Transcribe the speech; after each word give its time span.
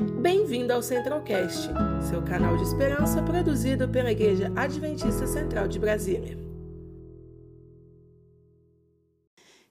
Bem-vindo 0.00 0.72
ao 0.72 0.82
Centralcast, 0.82 1.68
seu 2.08 2.22
canal 2.22 2.56
de 2.56 2.62
esperança 2.62 3.22
produzido 3.22 3.86
pela 3.86 4.10
Igreja 4.10 4.50
Adventista 4.56 5.26
Central 5.26 5.68
de 5.68 5.78
Brasília. 5.78 6.38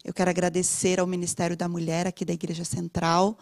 Eu 0.04 0.14
quero 0.14 0.30
agradecer 0.30 1.00
ao 1.00 1.08
Ministério 1.08 1.58
da 1.58 1.68
Mulher 1.68 2.06
aqui 2.06 2.24
da 2.24 2.34
Igreja 2.34 2.64
Central 2.64 3.40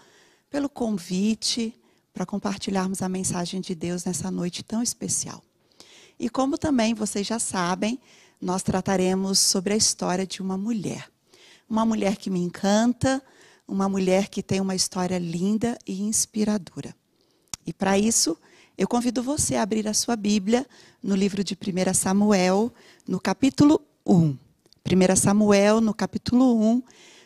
pelo 0.50 0.70
convite 0.70 1.76
para 2.14 2.26
compartilharmos 2.26 3.02
a 3.02 3.10
mensagem 3.10 3.60
de 3.60 3.76
Deus 3.76 4.06
nessa 4.06 4.32
noite 4.32 4.64
tão 4.64 4.82
especial. 4.82 5.44
E 6.18 6.30
como 6.30 6.58
também 6.58 6.94
vocês 6.94 7.28
já 7.28 7.38
sabem, 7.38 8.00
nós 8.42 8.64
trataremos 8.64 9.40
sobre 9.40 9.74
a 9.74 9.78
história 9.78 10.26
de 10.26 10.42
uma 10.42 10.58
mulher. 10.58 11.10
Uma 11.70 11.86
mulher 11.86 12.16
que 12.16 12.30
me 12.30 12.40
encanta, 12.40 13.22
uma 13.68 13.90
mulher 13.90 14.30
que 14.30 14.42
tem 14.42 14.62
uma 14.62 14.76
história 14.76 15.18
linda 15.18 15.78
e 15.86 16.02
inspiradora. 16.02 16.96
E 17.66 17.74
para 17.74 17.98
isso, 17.98 18.38
eu 18.78 18.88
convido 18.88 19.22
você 19.22 19.56
a 19.56 19.64
abrir 19.64 19.88
a 19.88 19.94
sua 19.94 20.16
Bíblia 20.16 20.66
no 21.04 21.16
livro 21.16 21.44
de 21.44 21.54
1 21.56 21.94
Samuel, 21.94 22.72
no 23.06 23.20
capítulo 23.20 23.82
1. 24.06 24.38
1 24.86 25.16
Samuel, 25.18 25.82
no 25.82 25.94
capítulo 25.94 26.58
1, 26.62 26.82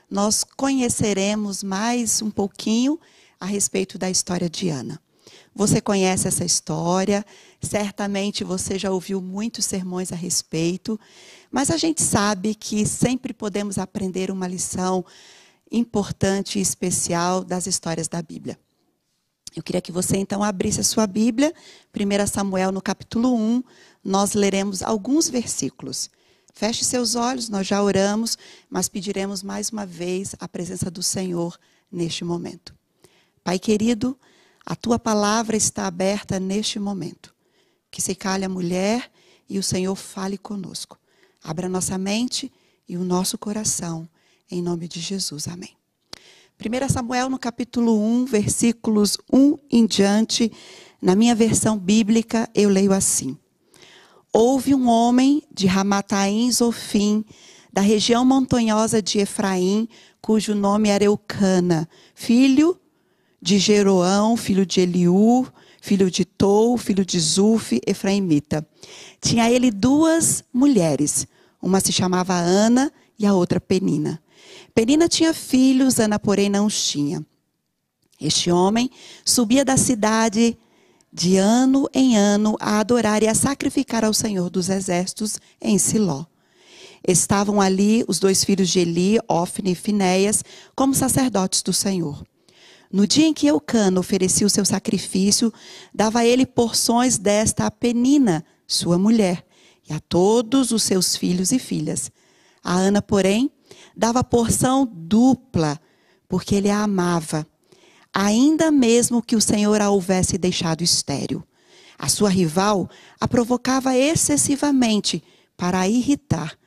nós 0.10 0.44
conheceremos 0.44 1.62
mais 1.62 2.22
um 2.22 2.32
pouquinho 2.32 3.00
a 3.40 3.46
respeito 3.46 4.00
da 4.00 4.10
história 4.10 4.50
de 4.50 4.70
Ana. 4.70 5.00
Você 5.54 5.82
conhece 5.82 6.28
essa 6.28 6.46
história, 6.46 7.26
certamente 7.62 8.44
você 8.44 8.80
já 8.80 8.90
ouviu 8.90 9.22
muitos 9.22 9.66
sermões 9.66 10.12
a 10.12 10.16
respeito, 10.16 11.00
mas 11.52 11.70
a 11.70 11.78
gente 11.78 12.02
sabe 12.02 12.56
que 12.56 12.86
sempre 12.86 13.34
podemos 13.34 13.78
aprender 13.78 14.32
uma 14.32 14.48
lição 14.48 15.06
importante 15.72 16.60
e 16.60 16.62
especial 16.62 17.44
das 17.44 17.66
histórias 17.66 18.08
da 18.08 18.22
Bíblia. 18.22 18.60
Eu 19.56 19.64
queria 19.64 19.82
que 19.82 19.92
você 19.92 20.18
então 20.18 20.44
abrisse 20.44 20.80
a 20.80 20.84
sua 20.84 21.08
Bíblia, 21.08 21.54
1 21.94 22.28
Samuel 22.28 22.72
no 22.72 22.82
capítulo 22.82 23.36
1, 23.36 23.64
nós 24.04 24.34
leremos 24.34 24.82
alguns 24.82 25.30
versículos. 25.30 26.10
Feche 26.54 26.84
seus 26.84 27.16
olhos, 27.16 27.50
nós 27.50 27.68
já 27.68 27.82
oramos, 27.82 28.38
mas 28.70 28.90
pediremos 28.90 29.42
mais 29.42 29.70
uma 29.70 29.86
vez 29.86 30.36
a 30.40 30.48
presença 30.48 30.92
do 30.92 31.02
Senhor 31.02 31.58
neste 31.92 32.24
momento. 32.24 32.76
Pai 33.44 33.58
querido, 33.58 34.18
a 34.66 34.76
tua 34.76 35.00
palavra 35.00 35.56
está 35.58 35.86
aberta 35.86 36.40
neste 36.40 36.80
momento. 36.80 37.34
Que 37.90 38.02
se 38.02 38.16
calhe 38.16 38.46
a 38.46 38.50
mulher 38.50 39.12
e 39.50 39.60
o 39.60 39.64
Senhor 39.64 39.96
fale 39.96 40.38
conosco. 40.38 40.98
Abra 41.44 41.68
nossa 41.68 41.98
mente 41.98 42.52
e 42.88 42.96
o 42.96 43.04
nosso 43.04 43.38
coração 43.38 44.08
em 44.52 44.62
nome 44.62 44.88
de 44.88 45.00
Jesus. 45.00 45.48
Amém. 45.48 45.72
1 46.60 46.90
Samuel, 46.90 47.30
no 47.30 47.40
capítulo 47.40 47.98
1, 47.98 48.26
versículos 48.26 49.18
1 49.32 49.58
em 49.72 49.86
diante, 49.86 50.52
na 51.02 51.16
minha 51.16 51.34
versão 51.34 51.78
bíblica, 51.78 52.50
eu 52.54 52.70
leio 52.70 52.92
assim: 52.92 53.38
Houve 54.32 54.76
um 54.76 54.88
homem 54.88 55.42
de 55.52 55.66
Ramataim 55.66 56.52
Zofim, 56.52 57.26
da 57.72 57.82
região 57.82 58.26
montanhosa 58.26 59.02
de 59.02 59.20
Efraim, 59.20 59.88
cujo 60.22 60.54
nome 60.54 60.90
era 60.90 61.06
Eucana, 61.06 61.88
filho 62.14 62.78
de 63.42 63.58
Jeroão, 63.58 64.36
filho 64.38 64.66
de 64.66 64.82
Eliú, 64.82 65.48
filho 65.82 66.12
de 66.12 66.26
Tou, 66.26 66.78
filho 66.78 67.04
de 67.06 67.20
Zuf, 67.20 67.82
Efraimita. 67.88 68.68
Tinha 69.20 69.50
ele 69.50 69.72
duas 69.72 70.44
mulheres, 70.54 71.26
uma 71.60 71.80
se 71.80 71.92
chamava 71.92 72.36
Ana 72.36 72.92
e 73.18 73.26
a 73.26 73.34
outra 73.34 73.60
Penina. 73.60 74.22
Penina 74.74 75.08
tinha 75.08 75.34
filhos, 75.34 76.00
Ana, 76.00 76.18
porém, 76.18 76.50
não 76.50 76.66
os 76.66 76.88
tinha. 76.88 77.26
Este 78.20 78.52
homem 78.52 78.90
subia 79.26 79.66
da 79.66 79.76
cidade 79.76 80.58
de 81.12 81.38
ano 81.38 81.90
em 81.94 82.18
ano 82.18 82.56
a 82.60 82.80
adorar 82.80 83.22
e 83.24 83.28
a 83.28 83.36
sacrificar 83.36 84.06
ao 84.06 84.14
Senhor 84.14 84.50
dos 84.50 84.70
Exércitos 84.70 85.40
em 85.60 85.78
Siló. 85.78 86.26
Estavam 87.06 87.60
ali 87.60 88.06
os 88.08 88.20
dois 88.20 88.44
filhos 88.44 88.70
de 88.70 88.80
Eli, 88.80 89.18
Ofne 89.28 89.72
e 89.72 89.76
Finéias, 89.76 90.44
como 90.76 90.94
sacerdotes 90.94 91.64
do 91.64 91.74
Senhor. 91.74 92.24
No 92.92 93.08
dia 93.08 93.26
em 93.26 93.34
que 93.34 93.48
Eucana 93.48 94.00
oferecia 94.00 94.46
o 94.46 94.50
seu 94.50 94.66
sacrifício, 94.66 95.52
dava 95.94 96.26
ele 96.26 96.46
porções 96.46 97.18
desta 97.18 97.66
a 97.66 97.72
Penina, 97.72 98.46
sua 98.68 98.98
mulher, 98.98 99.44
e 99.90 99.94
a 99.94 100.00
todos 100.00 100.72
os 100.72 100.84
seus 100.84 101.16
filhos 101.16 101.52
e 101.52 101.58
filhas. 101.58 102.12
A 102.64 102.76
Ana, 102.76 103.02
porém, 103.02 103.50
dava 103.96 104.24
porção 104.24 104.90
dupla, 104.92 105.80
porque 106.28 106.56
ele 106.56 106.70
a 106.70 106.84
amava, 106.84 107.46
ainda 108.14 108.72
mesmo 108.72 109.22
que 109.22 109.36
o 109.36 109.42
Senhor 109.42 109.82
a 109.82 109.90
houvesse 109.90 110.38
deixado 110.38 110.84
estéril. 110.84 111.44
A 111.98 112.10
sua 112.10 112.30
rival 112.30 112.90
a 113.20 113.28
provocava 113.28 113.96
excessivamente 113.96 115.24
para 115.56 115.82
a 115.82 115.88
irritar, 115.88 116.58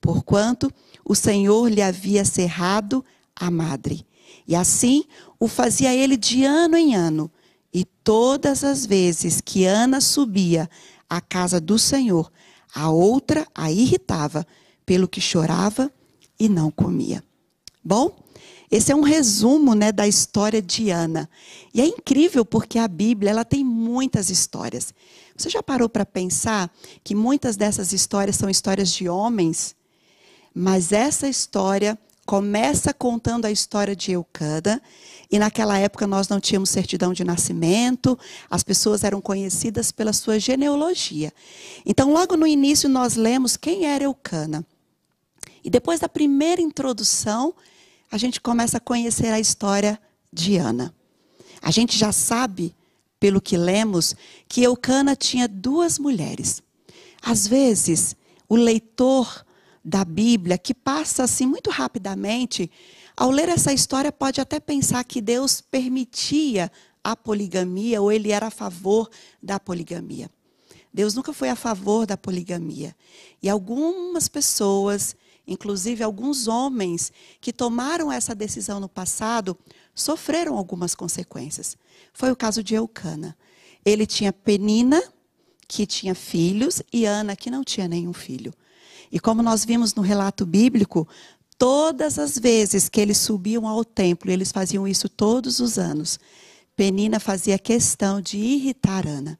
porquanto 0.00 0.70
o 1.04 1.14
Senhor 1.14 1.68
lhe 1.68 1.82
havia 1.82 2.24
cerrado 2.24 3.04
a 3.34 3.50
madre. 3.50 4.06
E 4.46 4.54
assim 4.54 5.04
o 5.40 5.48
fazia 5.48 5.94
ele 5.94 6.16
de 6.16 6.44
ano 6.44 6.76
em 6.76 6.94
ano. 6.94 7.30
E 7.72 7.84
todas 7.84 8.62
as 8.62 8.86
vezes 8.86 9.40
que 9.40 9.64
Ana 9.64 10.00
subia 10.00 10.70
à 11.10 11.20
casa 11.20 11.60
do 11.60 11.78
Senhor, 11.78 12.30
a 12.72 12.90
outra 12.90 13.46
a 13.54 13.72
irritava, 13.72 14.46
pelo 14.86 15.08
que 15.08 15.20
chorava 15.20 15.90
e 16.38 16.48
não 16.48 16.70
comia. 16.70 17.22
Bom, 17.82 18.16
esse 18.70 18.90
é 18.90 18.96
um 18.96 19.02
resumo 19.02 19.74
né, 19.74 19.92
da 19.92 20.06
história 20.08 20.60
de 20.60 20.90
Ana. 20.90 21.28
E 21.72 21.80
é 21.80 21.86
incrível 21.86 22.44
porque 22.44 22.78
a 22.78 22.88
Bíblia 22.88 23.30
ela 23.30 23.44
tem 23.44 23.62
muitas 23.62 24.30
histórias. 24.30 24.92
Você 25.36 25.50
já 25.50 25.62
parou 25.62 25.88
para 25.88 26.06
pensar 26.06 26.72
que 27.02 27.14
muitas 27.14 27.56
dessas 27.56 27.92
histórias 27.92 28.36
são 28.36 28.48
histórias 28.48 28.90
de 28.90 29.08
homens? 29.08 29.76
Mas 30.54 30.92
essa 30.92 31.28
história 31.28 31.98
começa 32.24 32.94
contando 32.94 33.44
a 33.44 33.50
história 33.50 33.94
de 33.94 34.12
Eucana, 34.12 34.80
e 35.30 35.38
naquela 35.38 35.78
época 35.78 36.06
nós 36.06 36.28
não 36.28 36.40
tínhamos 36.40 36.70
certidão 36.70 37.12
de 37.12 37.22
nascimento, 37.22 38.18
as 38.48 38.62
pessoas 38.62 39.04
eram 39.04 39.20
conhecidas 39.20 39.92
pela 39.92 40.12
sua 40.12 40.38
genealogia. 40.38 41.32
Então, 41.84 42.12
logo 42.12 42.36
no 42.36 42.46
início, 42.46 42.88
nós 42.88 43.14
lemos 43.14 43.56
quem 43.56 43.84
era 43.84 44.04
Eucana. 44.04 44.64
E 45.64 45.70
depois 45.70 45.98
da 45.98 46.08
primeira 46.08 46.60
introdução, 46.60 47.54
a 48.10 48.18
gente 48.18 48.38
começa 48.40 48.76
a 48.76 48.80
conhecer 48.80 49.28
a 49.28 49.40
história 49.40 49.98
de 50.30 50.58
Ana. 50.58 50.94
A 51.62 51.70
gente 51.70 51.96
já 51.98 52.12
sabe, 52.12 52.74
pelo 53.18 53.40
que 53.40 53.56
lemos, 53.56 54.14
que 54.46 54.62
Eucana 54.62 55.16
tinha 55.16 55.48
duas 55.48 55.98
mulheres. 55.98 56.62
Às 57.22 57.46
vezes, 57.46 58.14
o 58.46 58.56
leitor 58.56 59.44
da 59.82 60.04
Bíblia, 60.04 60.58
que 60.58 60.74
passa 60.74 61.22
assim 61.22 61.46
muito 61.46 61.70
rapidamente, 61.70 62.70
ao 63.16 63.30
ler 63.30 63.48
essa 63.48 63.72
história 63.72 64.12
pode 64.12 64.42
até 64.42 64.60
pensar 64.60 65.02
que 65.04 65.22
Deus 65.22 65.62
permitia 65.62 66.70
a 67.02 67.16
poligamia 67.16 68.02
ou 68.02 68.12
ele 68.12 68.30
era 68.32 68.48
a 68.48 68.50
favor 68.50 69.08
da 69.42 69.58
poligamia. 69.58 70.30
Deus 70.92 71.14
nunca 71.14 71.32
foi 71.32 71.48
a 71.48 71.56
favor 71.56 72.06
da 72.06 72.16
poligamia. 72.16 72.94
E 73.42 73.48
algumas 73.48 74.28
pessoas 74.28 75.16
Inclusive, 75.46 76.02
alguns 76.02 76.48
homens 76.48 77.12
que 77.40 77.52
tomaram 77.52 78.10
essa 78.10 78.34
decisão 78.34 78.80
no 78.80 78.88
passado 78.88 79.56
sofreram 79.94 80.56
algumas 80.56 80.94
consequências. 80.94 81.76
Foi 82.12 82.30
o 82.30 82.36
caso 82.36 82.62
de 82.62 82.74
Eucana. 82.74 83.36
Ele 83.84 84.06
tinha 84.06 84.32
Penina, 84.32 85.02
que 85.68 85.86
tinha 85.86 86.14
filhos, 86.14 86.82
e 86.92 87.04
Ana, 87.04 87.36
que 87.36 87.50
não 87.50 87.62
tinha 87.62 87.86
nenhum 87.86 88.12
filho. 88.12 88.54
E 89.12 89.20
como 89.20 89.42
nós 89.42 89.64
vimos 89.64 89.94
no 89.94 90.02
relato 90.02 90.46
bíblico, 90.46 91.06
todas 91.58 92.18
as 92.18 92.38
vezes 92.38 92.88
que 92.88 93.00
eles 93.00 93.18
subiam 93.18 93.68
ao 93.68 93.84
templo, 93.84 94.30
eles 94.30 94.50
faziam 94.50 94.88
isso 94.88 95.08
todos 95.08 95.60
os 95.60 95.78
anos. 95.78 96.18
Penina 96.74 97.20
fazia 97.20 97.58
questão 97.58 98.20
de 98.20 98.38
irritar 98.38 99.06
Ana. 99.06 99.38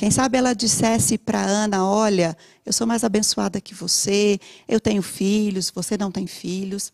Quem 0.00 0.10
sabe 0.10 0.38
ela 0.38 0.54
dissesse 0.54 1.18
para 1.18 1.44
Ana: 1.44 1.84
Olha, 1.86 2.34
eu 2.64 2.72
sou 2.72 2.86
mais 2.86 3.04
abençoada 3.04 3.60
que 3.60 3.74
você, 3.74 4.40
eu 4.66 4.80
tenho 4.80 5.02
filhos, 5.02 5.70
você 5.70 5.94
não 5.98 6.10
tem 6.10 6.26
filhos. 6.26 6.90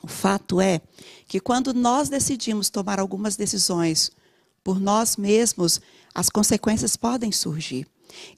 O 0.00 0.06
fato 0.06 0.60
é 0.60 0.80
que 1.26 1.40
quando 1.40 1.74
nós 1.74 2.08
decidimos 2.08 2.70
tomar 2.70 3.00
algumas 3.00 3.34
decisões 3.34 4.12
por 4.62 4.78
nós 4.78 5.16
mesmos, 5.16 5.80
as 6.14 6.30
consequências 6.30 6.94
podem 6.94 7.32
surgir. 7.32 7.84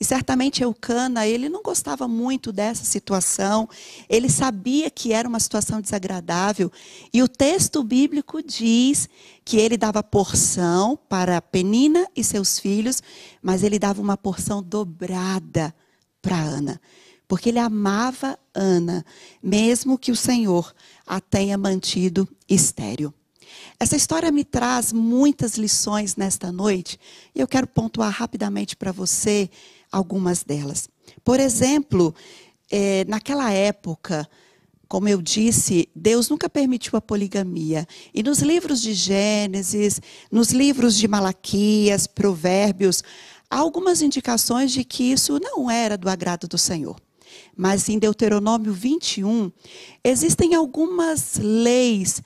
E 0.01 0.05
certamente 0.05 0.63
Eucana, 0.63 1.27
ele 1.27 1.49
não 1.49 1.63
gostava 1.63 2.07
muito 2.07 2.53
dessa 2.53 2.85
situação, 2.85 3.69
ele 4.09 4.29
sabia 4.29 4.91
que 4.91 5.13
era 5.13 5.29
uma 5.29 5.41
situação 5.41 5.81
desagradável, 5.81 6.71
e 7.13 7.23
o 7.23 7.29
texto 7.29 7.83
bíblico 7.83 8.43
diz 8.43 9.09
que 9.45 9.57
ele 9.57 9.77
dava 9.77 10.03
porção 10.03 10.99
para 11.09 11.41
Penina 11.41 12.07
e 12.17 12.25
seus 12.25 12.59
filhos, 12.59 13.03
mas 13.43 13.63
ele 13.63 13.79
dava 13.79 14.01
uma 14.03 14.17
porção 14.17 14.63
dobrada 14.63 15.75
para 16.21 16.41
Ana, 16.41 16.81
porque 17.29 17.49
ele 17.49 17.59
amava 17.59 18.39
Ana, 18.55 19.05
mesmo 19.43 19.99
que 19.99 20.11
o 20.11 20.17
Senhor 20.17 20.75
a 21.07 21.21
tenha 21.21 21.57
mantido 21.57 22.29
estéril. 22.49 23.15
Essa 23.79 23.97
história 23.97 24.31
me 24.31 24.45
traz 24.45 24.93
muitas 24.93 25.57
lições 25.57 26.17
nesta 26.17 26.51
noite 26.51 26.99
e 27.35 27.41
eu 27.41 27.49
quero 27.49 27.67
pontuar 27.67 28.11
rapidamente 28.11 28.77
para 28.77 28.93
você 28.93 29.51
algumas 29.91 30.43
delas. 30.43 30.89
Por 31.25 31.41
exemplo, 31.41 32.15
é, 32.71 33.05
naquela 33.07 33.51
época, 33.53 34.29
como 34.89 35.09
eu 35.09 35.21
disse, 35.21 35.89
Deus 35.95 36.29
nunca 36.29 36.49
permitiu 36.49 36.97
a 36.97 37.01
poligamia. 37.01 37.87
E 38.15 38.23
nos 38.23 38.41
livros 38.41 38.81
de 38.81 38.95
Gênesis, 38.95 40.01
nos 40.31 40.51
livros 40.51 40.97
de 40.97 41.09
Malaquias, 41.09 42.07
Provérbios, 42.07 43.03
há 43.51 43.59
algumas 43.59 44.01
indicações 44.03 44.71
de 44.71 44.85
que 44.85 45.05
isso 45.13 45.39
não 45.41 45.71
era 45.71 45.97
do 45.97 46.09
agrado 46.09 46.47
do 46.47 46.59
Senhor. 46.59 46.97
Mas 47.57 47.89
em 47.89 47.99
Deuteronômio 47.99 48.73
21, 48.73 49.51
existem 50.05 50.55
algumas 50.55 51.37
leis 51.39 52.23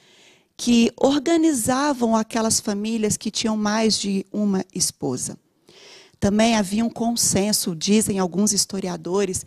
que 0.61 0.93
organizavam 0.95 2.15
aquelas 2.15 2.61
famílias 2.61 3.17
que 3.17 3.31
tinham 3.31 3.57
mais 3.57 3.99
de 3.99 4.27
uma 4.31 4.63
esposa. 4.75 5.39
Também 6.21 6.55
havia 6.55 6.85
um 6.85 6.91
consenso, 6.91 7.75
dizem 7.75 8.19
alguns 8.19 8.53
historiadores, 8.53 9.47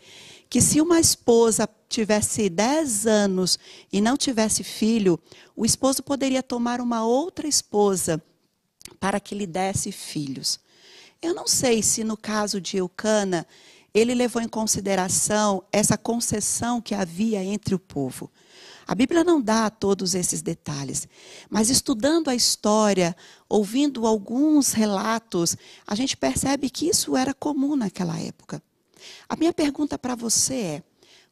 que 0.50 0.60
se 0.60 0.82
uma 0.82 1.00
esposa 1.00 1.70
tivesse 1.88 2.50
10 2.50 3.06
anos 3.06 3.60
e 3.92 4.02
não 4.02 4.18
tivesse 4.18 4.64
filho, 4.64 5.20
o 5.56 5.64
esposo 5.64 6.02
poderia 6.02 6.42
tomar 6.42 6.82
uma 6.82 7.06
outra 7.06 7.48
esposa 7.48 8.20
para 9.00 9.20
que 9.20 9.36
lhe 9.36 9.46
desse 9.46 9.92
filhos. 9.92 10.60
Eu 11.22 11.36
não 11.36 11.46
sei 11.48 11.84
se 11.84 12.04
no 12.04 12.18
caso 12.18 12.60
de 12.60 12.78
Eucana, 12.78 13.46
ele 13.94 14.16
levou 14.16 14.42
em 14.42 14.48
consideração 14.48 15.64
essa 15.72 15.96
concessão 15.96 16.82
que 16.82 16.96
havia 16.96 17.44
entre 17.44 17.76
o 17.76 17.80
povo. 17.80 18.32
A 18.86 18.94
Bíblia 18.94 19.24
não 19.24 19.42
dá 19.42 19.70
todos 19.70 20.14
esses 20.14 20.42
detalhes, 20.42 21.08
mas 21.50 21.70
estudando 21.70 22.30
a 22.30 22.36
história, 22.36 23.16
ouvindo 23.48 24.06
alguns 24.06 24.74
relatos, 24.74 25.56
a 25.88 25.96
gente 25.96 26.18
percebe 26.18 26.70
que 26.70 26.88
isso 26.88 27.16
era 27.16 27.34
comum 27.34 27.76
naquela 27.76 28.20
época. 28.20 28.62
A 29.28 29.36
minha 29.36 29.54
pergunta 29.54 29.98
para 29.98 30.16
você 30.16 30.56
é: 30.56 30.84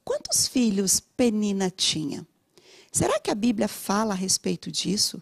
quantos 0.03 0.47
filhos 0.47 0.99
Penina 0.99 1.69
tinha? 1.69 2.25
Será 2.91 3.19
que 3.19 3.31
a 3.31 3.35
Bíblia 3.35 3.67
fala 3.67 4.13
a 4.13 4.17
respeito 4.17 4.71
disso? 4.71 5.21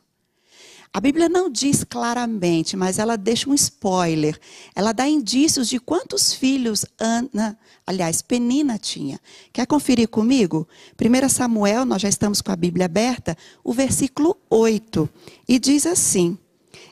A 0.91 0.99
Bíblia 0.99 1.29
não 1.29 1.51
diz 1.51 1.83
claramente, 1.83 2.75
mas 2.75 2.97
ela 2.97 3.15
deixa 3.15 3.47
um 3.47 3.53
spoiler. 3.53 4.39
Ela 4.75 4.91
dá 4.91 5.07
indícios 5.07 5.69
de 5.69 5.79
quantos 5.79 6.33
filhos 6.33 6.83
Ana, 6.97 7.57
aliás, 7.85 8.23
Penina 8.23 8.79
tinha. 8.79 9.19
Quer 9.53 9.67
conferir 9.67 10.07
comigo? 10.07 10.67
1 10.99 11.29
Samuel, 11.29 11.85
nós 11.85 12.01
já 12.01 12.09
estamos 12.09 12.41
com 12.41 12.51
a 12.51 12.55
Bíblia 12.55 12.85
aberta, 12.85 13.37
o 13.63 13.71
versículo 13.71 14.35
8. 14.49 15.07
E 15.47 15.59
diz 15.59 15.85
assim: 15.85 16.35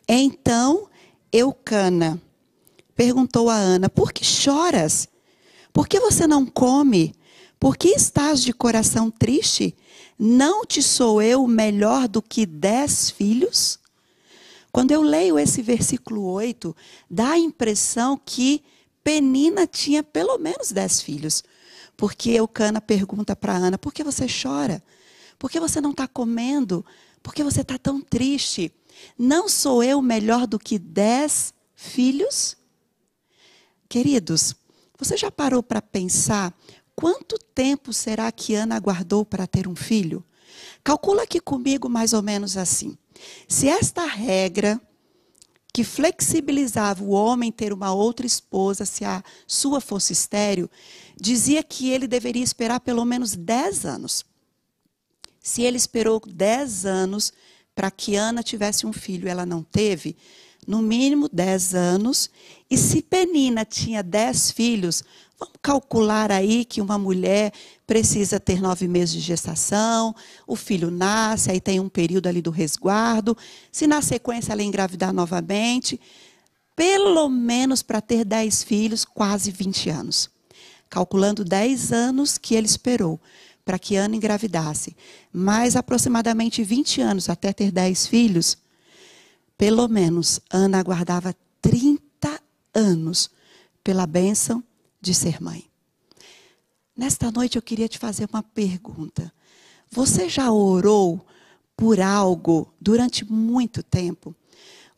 Então 0.08 0.88
Eucana 1.34 2.22
perguntou 2.96 3.50
a 3.50 3.56
Ana: 3.56 3.90
Por 3.90 4.14
que 4.14 4.24
choras? 4.24 5.08
Por 5.74 5.88
que 5.88 6.00
você 6.00 6.28
não 6.28 6.46
come? 6.46 7.16
Por 7.60 7.76
que 7.76 7.90
estás 7.90 8.44
de 8.44 8.54
coração 8.54 9.10
triste? 9.10 9.76
Não 10.20 10.64
te 10.64 10.84
sou 10.84 11.20
eu 11.20 11.48
melhor 11.48 12.08
do 12.08 12.22
que 12.22 12.46
dez 12.46 13.10
filhos? 13.10 13.80
Quando 14.78 14.92
eu 14.92 15.02
leio 15.02 15.40
esse 15.40 15.64
versículo 15.64 16.24
8, 16.24 16.76
dá 17.10 17.32
a 17.32 17.40
impressão 17.40 18.16
que 18.16 18.64
Penina 19.04 19.66
tinha 19.66 20.04
pelo 20.04 20.38
menos 20.38 20.72
dez 20.72 21.02
filhos. 21.02 21.44
Porque 21.98 22.30
Eucana 22.30 22.80
pergunta 22.80 23.36
para 23.36 23.58
Ana: 23.58 23.80
por 23.80 23.92
que 23.92 24.04
você 24.04 24.28
chora? 24.28 24.84
Por 25.40 25.50
que 25.50 25.60
você 25.60 25.82
não 25.82 25.90
está 25.90 26.08
comendo? 26.08 26.86
Por 27.24 27.34
que 27.34 27.44
você 27.44 27.62
está 27.62 27.80
tão 27.80 28.00
triste? 28.00 28.72
Não 29.18 29.50
sou 29.50 29.84
eu 29.84 30.00
melhor 30.00 30.46
do 30.46 30.60
que 30.60 30.78
dez 30.78 31.56
filhos? 31.74 32.56
Queridos, 33.90 34.54
você 34.96 35.18
já 35.18 35.32
parou 35.32 35.64
para 35.64 35.82
pensar 35.82 36.56
quanto 36.96 37.40
tempo 37.40 37.92
será 37.92 38.32
que 38.32 38.54
Ana 38.54 38.76
aguardou 38.76 39.26
para 39.26 39.48
ter 39.48 39.68
um 39.68 39.76
filho? 39.76 40.24
Calcula 40.88 41.24
aqui 41.24 41.42
comigo 41.42 41.90
mais 41.90 42.14
ou 42.14 42.22
menos 42.22 42.56
assim. 42.56 42.98
Se 43.46 43.68
esta 43.68 44.06
regra 44.06 44.80
que 45.74 45.84
flexibilizava 45.84 47.04
o 47.04 47.10
homem 47.10 47.52
ter 47.52 47.74
uma 47.74 47.94
outra 47.94 48.26
esposa 48.26 48.86
se 48.86 49.04
a 49.04 49.22
sua 49.46 49.82
fosse 49.82 50.14
estéril, 50.14 50.70
dizia 51.20 51.62
que 51.62 51.90
ele 51.90 52.08
deveria 52.08 52.42
esperar 52.42 52.80
pelo 52.80 53.04
menos 53.04 53.36
10 53.36 53.86
anos. 53.86 54.26
Se 55.42 55.62
ele 55.62 55.76
esperou 55.76 56.22
10 56.26 56.86
anos 56.86 57.34
para 57.76 57.92
que 57.92 58.16
Ana 58.16 58.42
tivesse 58.42 58.88
um 58.88 58.94
filho, 58.94 59.28
ela 59.28 59.46
não 59.46 59.64
teve, 59.64 60.16
no 60.66 60.82
mínimo 60.82 61.28
10 61.28 61.76
anos. 61.76 62.30
E 62.72 62.78
se 62.78 63.02
Penina 63.02 63.66
tinha 63.66 64.02
10 64.02 64.52
filhos, 64.52 65.04
vamos 65.40 65.56
calcular 65.62 66.32
aí 66.32 66.66
que 66.66 66.82
uma 66.82 66.98
mulher 66.98 67.52
precisa 67.86 68.40
ter 68.40 68.62
nove 68.62 68.88
meses 68.88 69.14
de 69.14 69.22
gestação, 69.22 70.16
o 70.46 70.56
filho 70.56 70.90
nasce, 70.90 71.52
aí 71.52 71.62
tem 71.62 71.80
um 71.80 71.90
período 71.90 72.28
ali 72.28 72.42
do 72.42 72.52
resguardo. 72.52 73.38
Se 73.72 73.86
na 73.86 74.02
sequência 74.02 74.52
ela 74.52 74.64
engravidar 74.64 75.14
novamente, 75.14 76.00
pelo 76.76 77.30
menos 77.30 77.82
para 77.82 78.02
ter 78.02 78.26
10 78.26 78.64
filhos, 78.64 79.06
quase 79.06 79.52
20 79.52 79.90
anos. 79.90 80.30
Calculando 80.90 81.44
10 81.44 81.92
anos 81.92 82.38
que 82.38 82.56
ele 82.56 82.68
esperou 82.68 83.20
para 83.66 83.78
que 83.78 83.98
Ana 83.98 84.16
engravidasse, 84.16 84.96
mais 85.34 85.76
aproximadamente 85.76 86.64
20 86.64 87.02
anos 87.02 87.30
até 87.30 87.52
ter 87.52 87.70
10 87.70 88.08
filhos, 88.08 88.58
pelo 89.58 89.90
menos, 89.90 90.40
Ana 90.50 90.80
aguardava 90.80 91.36
30 91.62 92.00
anos 92.74 93.30
pela 93.84 94.08
bênção 94.08 94.64
de 95.02 95.14
ser 95.14 95.42
mãe. 95.42 95.66
Nesta 96.96 97.32
noite 97.32 97.58
eu 97.58 97.62
queria 97.62 97.88
te 97.88 98.00
fazer 98.00 98.28
uma 98.32 98.42
pergunta. 98.42 99.32
Você 99.92 100.28
já 100.28 100.52
orou 100.52 101.26
por 101.76 102.00
algo 102.00 102.74
durante 102.82 103.24
muito 103.24 103.84
tempo? 103.84 104.36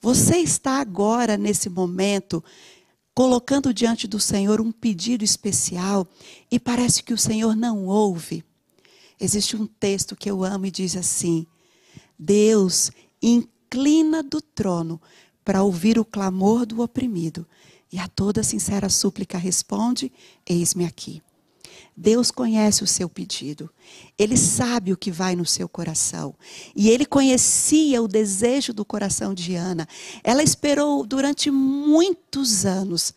Você 0.02 0.38
está 0.38 0.80
agora, 0.80 1.38
nesse 1.38 1.70
momento, 1.70 2.44
colocando 3.14 3.74
diante 3.74 4.08
do 4.08 4.20
Senhor 4.20 4.62
um 4.62 4.72
pedido 4.72 5.26
especial 5.26 6.08
e 6.50 6.58
parece 6.58 7.04
que 7.04 7.14
o 7.14 7.18
Senhor 7.18 7.54
não 7.54 7.86
ouve? 7.86 8.46
Existe 9.20 9.58
um 9.58 9.68
texto 9.68 10.16
que 10.16 10.32
eu 10.32 10.42
amo 10.42 10.66
e 10.66 10.72
diz 10.72 10.96
assim: 10.96 11.46
Deus 12.18 12.92
inclina 13.22 14.24
do 14.24 14.42
trono 14.42 15.02
para 15.44 15.64
ouvir 15.64 16.00
o 16.00 16.06
clamor 16.06 16.66
do 16.66 16.82
oprimido, 16.82 17.46
e 17.92 17.98
a 17.98 18.08
toda 18.08 18.44
sincera 18.44 18.90
súplica 18.90 19.38
responde: 19.38 20.12
Eis-me 20.46 20.86
aqui. 20.86 21.22
Deus 21.96 22.32
conhece 22.32 22.84
o 22.84 22.88
seu 22.88 23.10
pedido. 23.10 23.70
Ele 24.18 24.38
sabe 24.38 24.94
o 24.94 24.98
que 24.98 25.12
vai 25.12 25.36
no 25.36 25.46
seu 25.46 25.68
coração. 25.68 26.34
E 26.76 26.90
ele 26.90 27.06
conhecia 27.06 28.02
o 28.02 28.08
desejo 28.08 28.74
do 28.74 28.86
coração 28.86 29.34
de 29.34 29.56
Ana. 29.56 29.88
Ela 30.24 30.42
esperou 30.42 31.06
durante 31.06 31.52
muitos 31.52 32.66
anos 32.66 33.14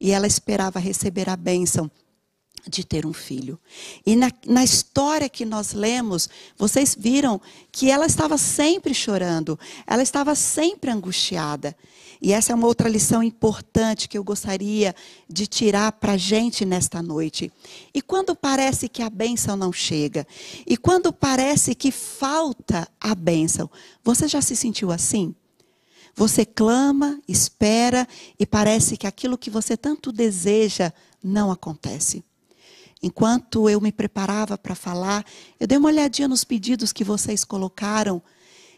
e 0.00 0.10
ela 0.10 0.26
esperava 0.26 0.80
receber 0.80 1.28
a 1.28 1.36
bênção 1.36 1.90
de 2.68 2.84
ter 2.84 3.06
um 3.06 3.12
filho. 3.12 3.58
E 4.04 4.16
na, 4.16 4.32
na, 4.46 4.64
história 4.64 5.28
que 5.28 5.44
nós 5.44 5.72
lemos, 5.72 6.28
vocês 6.56 6.96
viram 6.98 7.40
que 7.70 7.90
ela 7.90 8.06
estava 8.06 8.38
sempre 8.38 8.94
chorando, 8.94 9.58
ela 9.86 10.02
estava 10.02 10.34
sempre 10.34 10.90
angustiada. 10.90 11.76
E 12.20 12.32
essa 12.32 12.52
é 12.52 12.54
uma 12.54 12.66
outra 12.66 12.88
lição 12.88 13.22
importante 13.22 14.08
que 14.08 14.16
eu 14.16 14.24
gostaria 14.24 14.94
de 15.28 15.46
tirar 15.46 15.92
para 15.92 16.12
a 16.12 16.16
gente 16.16 16.64
nesta 16.64 17.02
noite. 17.02 17.52
E 17.92 18.00
quando 18.00 18.34
parece 18.34 18.88
que 18.88 19.02
a 19.02 19.10
bênção 19.10 19.56
não 19.56 19.72
chega, 19.72 20.26
e 20.66 20.76
quando 20.76 21.12
parece 21.12 21.74
que 21.74 21.90
falta 21.90 22.88
a 23.00 23.14
bênção, 23.14 23.70
você 24.02 24.28
já 24.28 24.40
se 24.40 24.56
sentiu 24.56 24.90
assim? 24.90 25.34
Você 26.16 26.44
clama, 26.46 27.20
espera 27.26 28.06
e 28.38 28.46
parece 28.46 28.96
que 28.96 29.06
aquilo 29.06 29.36
que 29.36 29.50
você 29.50 29.76
tanto 29.76 30.12
deseja 30.12 30.92
não 31.22 31.50
acontece. 31.50 32.24
Enquanto 33.02 33.68
eu 33.68 33.80
me 33.80 33.92
preparava 33.92 34.56
para 34.56 34.74
falar, 34.74 35.26
eu 35.58 35.66
dei 35.66 35.76
uma 35.76 35.88
olhadinha 35.88 36.28
nos 36.28 36.44
pedidos 36.44 36.92
que 36.92 37.04
vocês 37.04 37.44
colocaram 37.44 38.22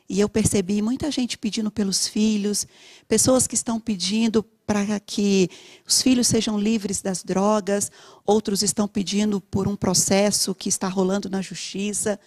e 0.09 0.21
eu 0.21 0.29
percebi 0.29 0.81
muita 0.81 1.11
gente 1.11 1.37
pedindo 1.37 1.71
pelos 1.71 2.07
filhos, 2.07 2.67
pessoas 3.09 3.47
que 3.47 3.55
estão 3.55 3.81
pedindo 3.81 4.43
para 4.67 5.01
que 5.01 5.51
os 5.87 6.01
filhos 6.01 6.29
sejam 6.29 6.59
livres 6.59 7.03
das 7.03 7.23
drogas, 7.23 7.91
outros 8.25 8.63
estão 8.63 8.87
pedindo 8.87 9.41
por 9.41 9.67
um 9.67 9.75
processo 9.75 10.55
que 10.55 10.69
está 10.69 10.89
rolando 10.89 11.29
na 11.29 11.43
justiça. 11.43 12.21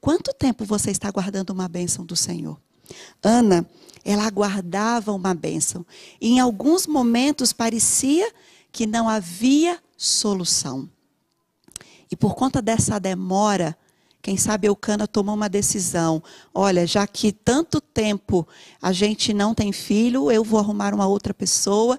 Quanto 0.00 0.32
tempo 0.32 0.64
você 0.64 0.90
está 0.90 1.08
aguardando 1.08 1.52
uma 1.52 1.68
bênção 1.68 2.04
do 2.04 2.16
Senhor? 2.16 2.58
Ana, 3.22 3.68
ela 4.04 4.26
aguardava 4.26 5.12
uma 5.12 5.34
bênção. 5.34 5.84
E 6.20 6.28
em 6.28 6.40
alguns 6.40 6.86
momentos 6.86 7.52
parecia 7.52 8.32
que 8.72 8.86
não 8.86 9.08
havia 9.08 9.78
solução. 9.96 10.88
E 12.10 12.16
por 12.16 12.34
conta 12.34 12.62
dessa 12.62 12.98
demora 12.98 13.76
Quem 14.22 14.36
sabe 14.36 14.68
Eucana 14.68 15.06
tomou 15.06 15.34
uma 15.34 15.48
decisão. 15.48 16.22
Olha, 16.54 16.86
já 16.86 17.06
que 17.06 17.32
tanto 17.32 17.80
tempo 17.80 18.46
a 18.80 18.92
gente 18.92 19.32
não 19.32 19.54
tem 19.54 19.72
filho, 19.72 20.30
eu 20.30 20.44
vou 20.44 20.60
arrumar 20.60 20.94
uma 20.94 21.06
outra 21.06 21.32
pessoa 21.32 21.98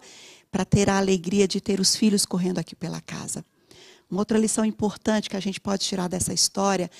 para 0.51 0.63
ter 0.63 0.89
a 0.89 0.97
alegria 0.97 1.47
de 1.47 1.59
ter 1.59 1.79
os 1.79 1.95
filhos 1.95 2.25
correndo 2.25 2.59
aqui 2.59 2.75
pela 2.75 3.01
casa. 3.01 3.43
Uma 4.09 4.21
outra 4.21 4.37
lição 4.37 4.65
importante 4.65 5.29
que 5.29 5.37
a 5.37 5.39
gente 5.39 5.59
pode 5.59 5.85
tirar 5.85 6.09
dessa 6.09 6.33
história 6.33 6.91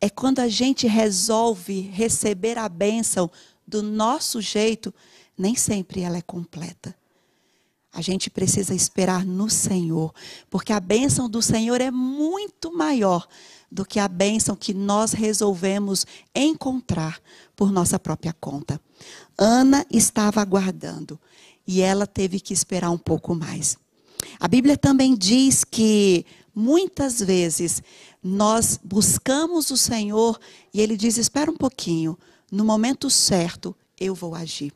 é 0.00 0.10
quando 0.10 0.40
a 0.40 0.48
gente 0.48 0.86
resolve 0.86 1.80
receber 1.92 2.58
a 2.58 2.68
bênção 2.68 3.30
do 3.66 3.82
nosso 3.82 4.40
jeito, 4.40 4.92
nem 5.38 5.54
sempre 5.54 6.02
ela 6.02 6.18
é 6.18 6.22
completa. 6.22 6.94
A 7.92 8.02
gente 8.02 8.28
precisa 8.28 8.74
esperar 8.74 9.24
no 9.24 9.48
Senhor, 9.48 10.12
porque 10.50 10.72
a 10.72 10.80
bênção 10.80 11.30
do 11.30 11.40
Senhor 11.40 11.80
é 11.80 11.90
muito 11.90 12.76
maior 12.76 13.26
do 13.70 13.84
que 13.84 13.98
a 13.98 14.08
bênção 14.08 14.54
que 14.54 14.72
nós 14.72 15.12
resolvemos 15.12 16.06
encontrar 16.34 17.20
por 17.54 17.72
nossa 17.72 17.98
própria 17.98 18.34
conta. 18.40 18.80
Ana 19.36 19.84
estava 19.90 20.40
aguardando 20.40 21.18
e 21.66 21.80
ela 21.80 22.06
teve 22.06 22.40
que 22.40 22.52
esperar 22.52 22.90
um 22.90 22.98
pouco 22.98 23.34
mais. 23.34 23.76
A 24.38 24.48
Bíblia 24.48 24.76
também 24.76 25.14
diz 25.14 25.64
que 25.64 26.24
Muitas 26.58 27.20
vezes 27.20 27.82
nós 28.22 28.80
buscamos 28.82 29.70
o 29.70 29.76
Senhor 29.76 30.40
e 30.72 30.80
Ele 30.80 30.96
diz: 30.96 31.18
espera 31.18 31.50
um 31.50 31.56
pouquinho, 31.56 32.18
no 32.50 32.64
momento 32.64 33.10
certo 33.10 33.76
eu 34.00 34.14
vou 34.14 34.34
agir. 34.34 34.72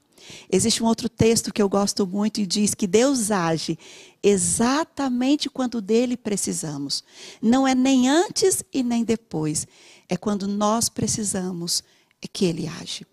Existe 0.50 0.82
um 0.82 0.86
outro 0.86 1.08
texto 1.08 1.52
que 1.52 1.60
eu 1.60 1.68
gosto 1.68 2.06
muito 2.06 2.40
e 2.40 2.46
diz 2.46 2.74
que 2.74 2.86
Deus 2.86 3.30
age 3.30 3.78
exatamente 4.22 5.48
quando 5.48 5.80
dele 5.80 6.16
precisamos. 6.16 7.02
Não 7.40 7.66
é 7.66 7.74
nem 7.74 8.08
antes 8.08 8.62
e 8.72 8.82
nem 8.82 9.04
depois. 9.04 9.66
É 10.08 10.16
quando 10.16 10.46
nós 10.46 10.88
precisamos 10.88 11.82
é 12.22 12.26
que 12.26 12.44
ele 12.44 12.68
age. 12.68 13.06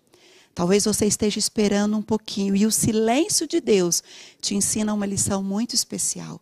Talvez 0.54 0.84
você 0.84 1.06
esteja 1.06 1.38
esperando 1.38 1.96
um 1.96 2.02
pouquinho 2.02 2.56
e 2.56 2.66
o 2.66 2.70
silêncio 2.70 3.46
de 3.46 3.60
Deus 3.60 4.02
te 4.40 4.54
ensina 4.54 4.92
uma 4.92 5.06
lição 5.06 5.42
muito 5.42 5.74
especial. 5.74 6.40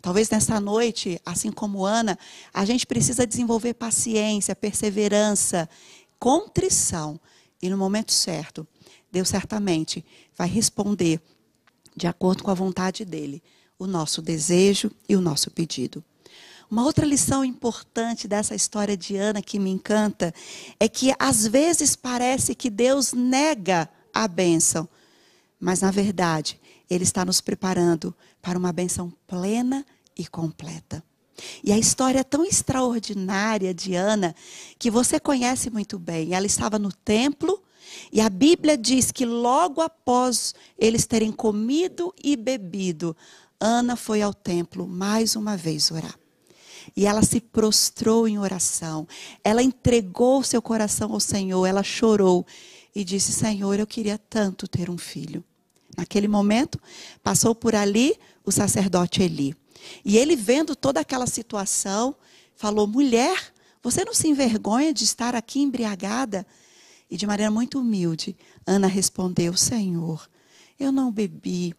Talvez 0.00 0.30
nessa 0.30 0.58
noite, 0.58 1.20
assim 1.26 1.52
como 1.52 1.84
Ana, 1.84 2.18
a 2.54 2.64
gente 2.64 2.86
precisa 2.86 3.26
desenvolver 3.26 3.74
paciência, 3.74 4.56
perseverança, 4.56 5.68
contrição. 6.18 7.20
E 7.60 7.68
no 7.68 7.76
momento 7.76 8.12
certo, 8.12 8.66
Deus 9.10 9.28
certamente 9.28 10.04
vai 10.36 10.48
responder 10.48 11.20
de 11.96 12.06
acordo 12.06 12.42
com 12.42 12.50
a 12.50 12.54
vontade 12.54 13.04
dele, 13.04 13.42
o 13.78 13.86
nosso 13.86 14.22
desejo 14.22 14.90
e 15.08 15.16
o 15.16 15.20
nosso 15.20 15.50
pedido. 15.50 16.04
Uma 16.70 16.84
outra 16.84 17.04
lição 17.04 17.44
importante 17.44 18.28
dessa 18.28 18.54
história 18.54 18.96
de 18.96 19.16
Ana 19.16 19.42
que 19.42 19.58
me 19.58 19.70
encanta 19.70 20.32
é 20.78 20.88
que 20.88 21.12
às 21.18 21.46
vezes 21.46 21.96
parece 21.96 22.54
que 22.54 22.70
Deus 22.70 23.12
nega 23.12 23.88
a 24.14 24.28
bênção, 24.28 24.88
mas 25.58 25.80
na 25.80 25.90
verdade 25.90 26.60
ele 26.88 27.02
está 27.02 27.24
nos 27.24 27.40
preparando 27.40 28.14
para 28.40 28.58
uma 28.58 28.72
benção 28.72 29.12
plena 29.26 29.84
e 30.16 30.26
completa. 30.26 31.02
E 31.64 31.72
a 31.72 31.78
história 31.78 32.22
tão 32.22 32.44
extraordinária 32.44 33.74
de 33.74 33.94
Ana 33.94 34.34
que 34.78 34.90
você 34.90 35.18
conhece 35.18 35.70
muito 35.70 35.98
bem. 35.98 36.34
Ela 36.34 36.46
estava 36.46 36.78
no 36.78 36.92
templo 36.92 37.62
e 38.12 38.20
a 38.20 38.28
Bíblia 38.28 38.76
diz 38.76 39.10
que 39.10 39.24
logo 39.24 39.80
após 39.80 40.54
eles 40.78 41.06
terem 41.06 41.32
comido 41.32 42.14
e 42.22 42.36
bebido, 42.36 43.16
Ana 43.58 43.96
foi 43.96 44.22
ao 44.22 44.32
templo 44.32 44.86
mais 44.86 45.36
uma 45.36 45.56
vez 45.56 45.90
orar. 45.90 46.18
E 46.96 47.06
ela 47.06 47.22
se 47.22 47.40
prostrou 47.40 48.26
em 48.26 48.38
oração. 48.38 49.06
Ela 49.44 49.62
entregou 49.62 50.42
seu 50.42 50.62
coração 50.62 51.12
ao 51.12 51.20
Senhor, 51.20 51.66
ela 51.66 51.82
chorou 51.82 52.46
e 52.94 53.04
disse: 53.04 53.32
Senhor, 53.32 53.78
eu 53.78 53.86
queria 53.86 54.18
tanto 54.18 54.66
ter 54.66 54.88
um 54.88 54.98
filho. 54.98 55.44
Naquele 55.96 56.26
momento, 56.26 56.80
passou 57.22 57.54
por 57.54 57.74
ali 57.74 58.16
o 58.44 58.50
sacerdote 58.50 59.22
Eli. 59.22 59.54
E 60.04 60.16
ele, 60.16 60.36
vendo 60.36 60.74
toda 60.74 61.00
aquela 61.00 61.26
situação, 61.26 62.14
falou: 62.56 62.86
mulher, 62.86 63.52
você 63.82 64.04
não 64.04 64.14
se 64.14 64.28
envergonha 64.28 64.92
de 64.92 65.04
estar 65.04 65.34
aqui 65.34 65.60
embriagada? 65.60 66.46
E 67.10 67.16
de 67.16 67.26
maneira 67.26 67.50
muito 67.50 67.80
humilde, 67.80 68.36
Ana 68.66 68.86
respondeu: 68.86 69.56
Senhor, 69.56 70.28
eu 70.78 70.92
não 70.92 71.10
bebi. 71.10 71.74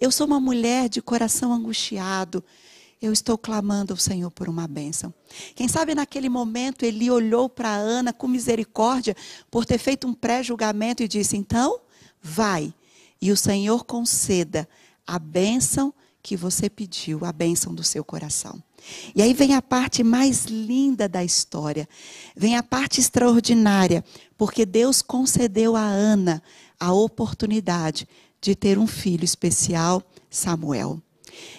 Eu 0.00 0.10
sou 0.10 0.26
uma 0.26 0.38
mulher 0.38 0.88
de 0.88 1.00
coração 1.00 1.52
angustiado. 1.52 2.44
Eu 3.00 3.12
estou 3.12 3.36
clamando 3.36 3.92
ao 3.92 3.98
Senhor 3.98 4.30
por 4.30 4.48
uma 4.48 4.66
bênção. 4.66 5.12
Quem 5.54 5.68
sabe 5.68 5.94
naquele 5.94 6.28
momento 6.28 6.84
ele 6.84 7.10
olhou 7.10 7.48
para 7.48 7.74
Ana 7.74 8.12
com 8.12 8.26
misericórdia 8.26 9.16
por 9.50 9.66
ter 9.66 9.78
feito 9.78 10.06
um 10.06 10.14
pré-julgamento 10.14 11.02
e 11.02 11.08
disse: 11.08 11.36
Então, 11.36 11.80
vai 12.22 12.72
e 13.20 13.32
o 13.32 13.36
Senhor 13.36 13.84
conceda 13.84 14.68
a 15.06 15.18
bênção 15.18 15.94
que 16.24 16.38
você 16.38 16.70
pediu, 16.70 17.22
a 17.22 17.30
bênção 17.30 17.74
do 17.74 17.84
seu 17.84 18.02
coração. 18.02 18.60
E 19.14 19.20
aí 19.20 19.34
vem 19.34 19.54
a 19.54 19.60
parte 19.60 20.02
mais 20.02 20.46
linda 20.46 21.06
da 21.06 21.22
história, 21.22 21.86
vem 22.34 22.56
a 22.56 22.62
parte 22.62 22.98
extraordinária, 22.98 24.02
porque 24.36 24.64
Deus 24.64 25.02
concedeu 25.02 25.76
a 25.76 25.82
Ana 25.82 26.42
a 26.80 26.94
oportunidade 26.94 28.08
de 28.40 28.56
ter 28.56 28.78
um 28.78 28.86
filho 28.86 29.22
especial, 29.22 30.02
Samuel. 30.30 30.98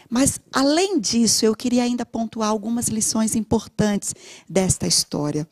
Mas, 0.09 0.39
além 0.51 0.99
disso, 0.99 1.45
eu 1.45 1.55
queria 1.55 1.83
ainda 1.83 2.03
pontuar 2.03 2.49
algumas 2.49 2.87
lições 2.87 3.35
importantes 3.35 4.15
desta 4.49 4.87
história. 4.87 5.47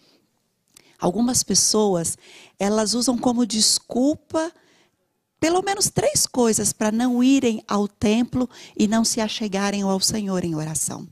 Algumas 1.00 1.44
pessoas, 1.44 2.18
elas 2.58 2.96
usam 2.96 3.16
como 3.16 3.46
desculpa 3.46 4.52
pelo 5.44 5.62
menos 5.62 5.90
três 5.90 6.26
coisas 6.26 6.72
para 6.72 6.90
não 6.90 7.22
irem 7.22 7.62
ao 7.68 7.86
templo 7.86 8.50
e 8.78 8.88
não 8.88 9.04
se 9.04 9.20
achegarem 9.20 9.82
ao 9.82 10.00
Senhor 10.00 10.42
em 10.46 10.56
oração. 10.56 11.06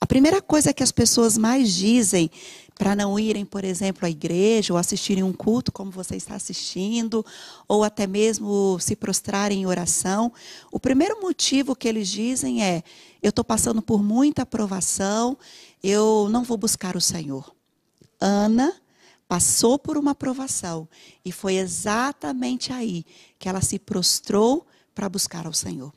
A 0.00 0.06
primeira 0.06 0.40
coisa 0.40 0.72
que 0.72 0.82
as 0.82 0.90
pessoas 0.90 1.36
mais 1.36 1.74
dizem 1.74 2.30
para 2.74 2.96
não 2.96 3.18
irem, 3.18 3.44
por 3.44 3.64
exemplo, 3.64 4.06
à 4.06 4.08
igreja 4.08 4.72
ou 4.72 4.78
assistirem 4.78 5.22
um 5.22 5.32
culto 5.32 5.70
como 5.70 5.90
você 5.90 6.16
está 6.16 6.36
assistindo, 6.36 7.22
ou 7.68 7.84
até 7.84 8.06
mesmo 8.06 8.78
se 8.80 8.96
prostrarem 8.96 9.60
em 9.60 9.66
oração, 9.66 10.32
o 10.72 10.80
primeiro 10.80 11.20
motivo 11.20 11.76
que 11.76 11.86
eles 11.86 12.08
dizem 12.08 12.64
é: 12.64 12.82
eu 13.22 13.28
estou 13.28 13.44
passando 13.44 13.82
por 13.82 14.02
muita 14.02 14.46
provação, 14.46 15.36
eu 15.82 16.28
não 16.30 16.44
vou 16.44 16.56
buscar 16.56 16.96
o 16.96 17.00
Senhor. 17.00 17.54
Ana 18.18 18.72
passou 19.28 19.78
por 19.78 19.96
uma 19.96 20.14
provação 20.14 20.88
e 21.24 21.32
foi 21.32 21.56
exatamente 21.56 22.72
aí 22.72 23.04
que 23.38 23.48
ela 23.48 23.60
se 23.60 23.78
prostrou 23.78 24.66
para 24.94 25.08
buscar 25.08 25.46
ao 25.46 25.52
Senhor. 25.52 25.92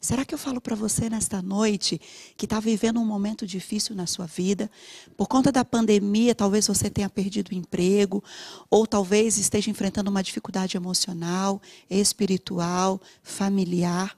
Será 0.00 0.24
que 0.24 0.34
eu 0.34 0.38
falo 0.38 0.62
para 0.62 0.74
você 0.74 1.10
nesta 1.10 1.42
noite 1.42 2.00
que 2.34 2.46
está 2.46 2.58
vivendo 2.58 2.98
um 2.98 3.04
momento 3.04 3.46
difícil 3.46 3.94
na 3.94 4.06
sua 4.06 4.24
vida? 4.24 4.70
Por 5.14 5.28
conta 5.28 5.52
da 5.52 5.62
pandemia, 5.62 6.34
talvez 6.34 6.66
você 6.66 6.88
tenha 6.88 7.10
perdido 7.10 7.50
o 7.50 7.54
emprego, 7.54 8.24
ou 8.70 8.86
talvez 8.86 9.36
esteja 9.36 9.70
enfrentando 9.70 10.10
uma 10.10 10.22
dificuldade 10.22 10.74
emocional, 10.74 11.60
espiritual, 11.90 12.98
familiar. 13.22 14.16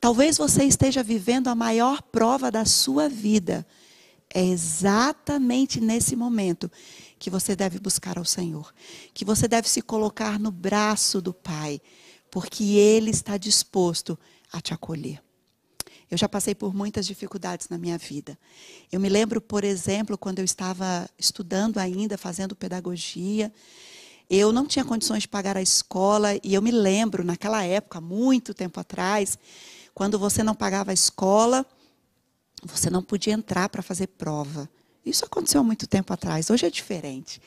Talvez 0.00 0.38
você 0.38 0.64
esteja 0.64 1.04
vivendo 1.04 1.46
a 1.46 1.54
maior 1.54 2.02
prova 2.02 2.50
da 2.50 2.64
sua 2.64 3.08
vida. 3.08 3.64
É 4.34 4.44
exatamente 4.44 5.80
nesse 5.80 6.16
momento 6.16 6.68
que 7.22 7.30
você 7.30 7.54
deve 7.54 7.78
buscar 7.78 8.18
ao 8.18 8.24
Senhor, 8.24 8.74
que 9.14 9.24
você 9.24 9.46
deve 9.46 9.68
se 9.68 9.80
colocar 9.80 10.40
no 10.40 10.50
braço 10.50 11.22
do 11.22 11.32
Pai, 11.32 11.80
porque 12.28 12.64
Ele 12.64 13.12
está 13.12 13.36
disposto 13.36 14.18
a 14.52 14.60
te 14.60 14.74
acolher. 14.74 15.22
Eu 16.10 16.18
já 16.18 16.28
passei 16.28 16.52
por 16.52 16.74
muitas 16.74 17.06
dificuldades 17.06 17.68
na 17.68 17.78
minha 17.78 17.96
vida. 17.96 18.36
Eu 18.90 18.98
me 18.98 19.08
lembro, 19.08 19.40
por 19.40 19.62
exemplo, 19.62 20.18
quando 20.18 20.40
eu 20.40 20.44
estava 20.44 21.08
estudando 21.16 21.78
ainda, 21.78 22.18
fazendo 22.18 22.56
pedagogia, 22.56 23.52
eu 24.28 24.50
não 24.50 24.66
tinha 24.66 24.84
condições 24.84 25.22
de 25.22 25.28
pagar 25.28 25.56
a 25.56 25.62
escola, 25.62 26.34
e 26.42 26.52
eu 26.54 26.60
me 26.60 26.72
lembro, 26.72 27.22
naquela 27.22 27.62
época, 27.62 28.00
muito 28.00 28.52
tempo 28.52 28.80
atrás, 28.80 29.38
quando 29.94 30.18
você 30.18 30.42
não 30.42 30.56
pagava 30.56 30.90
a 30.90 30.94
escola, 30.94 31.64
você 32.64 32.90
não 32.90 33.00
podia 33.00 33.32
entrar 33.32 33.68
para 33.68 33.80
fazer 33.80 34.08
prova. 34.08 34.68
Isso 35.04 35.24
aconteceu 35.24 35.60
há 35.60 35.64
muito 35.64 35.86
tempo 35.86 36.12
atrás, 36.12 36.48
hoje 36.50 36.66
é 36.66 36.70
diferente. 36.70 37.40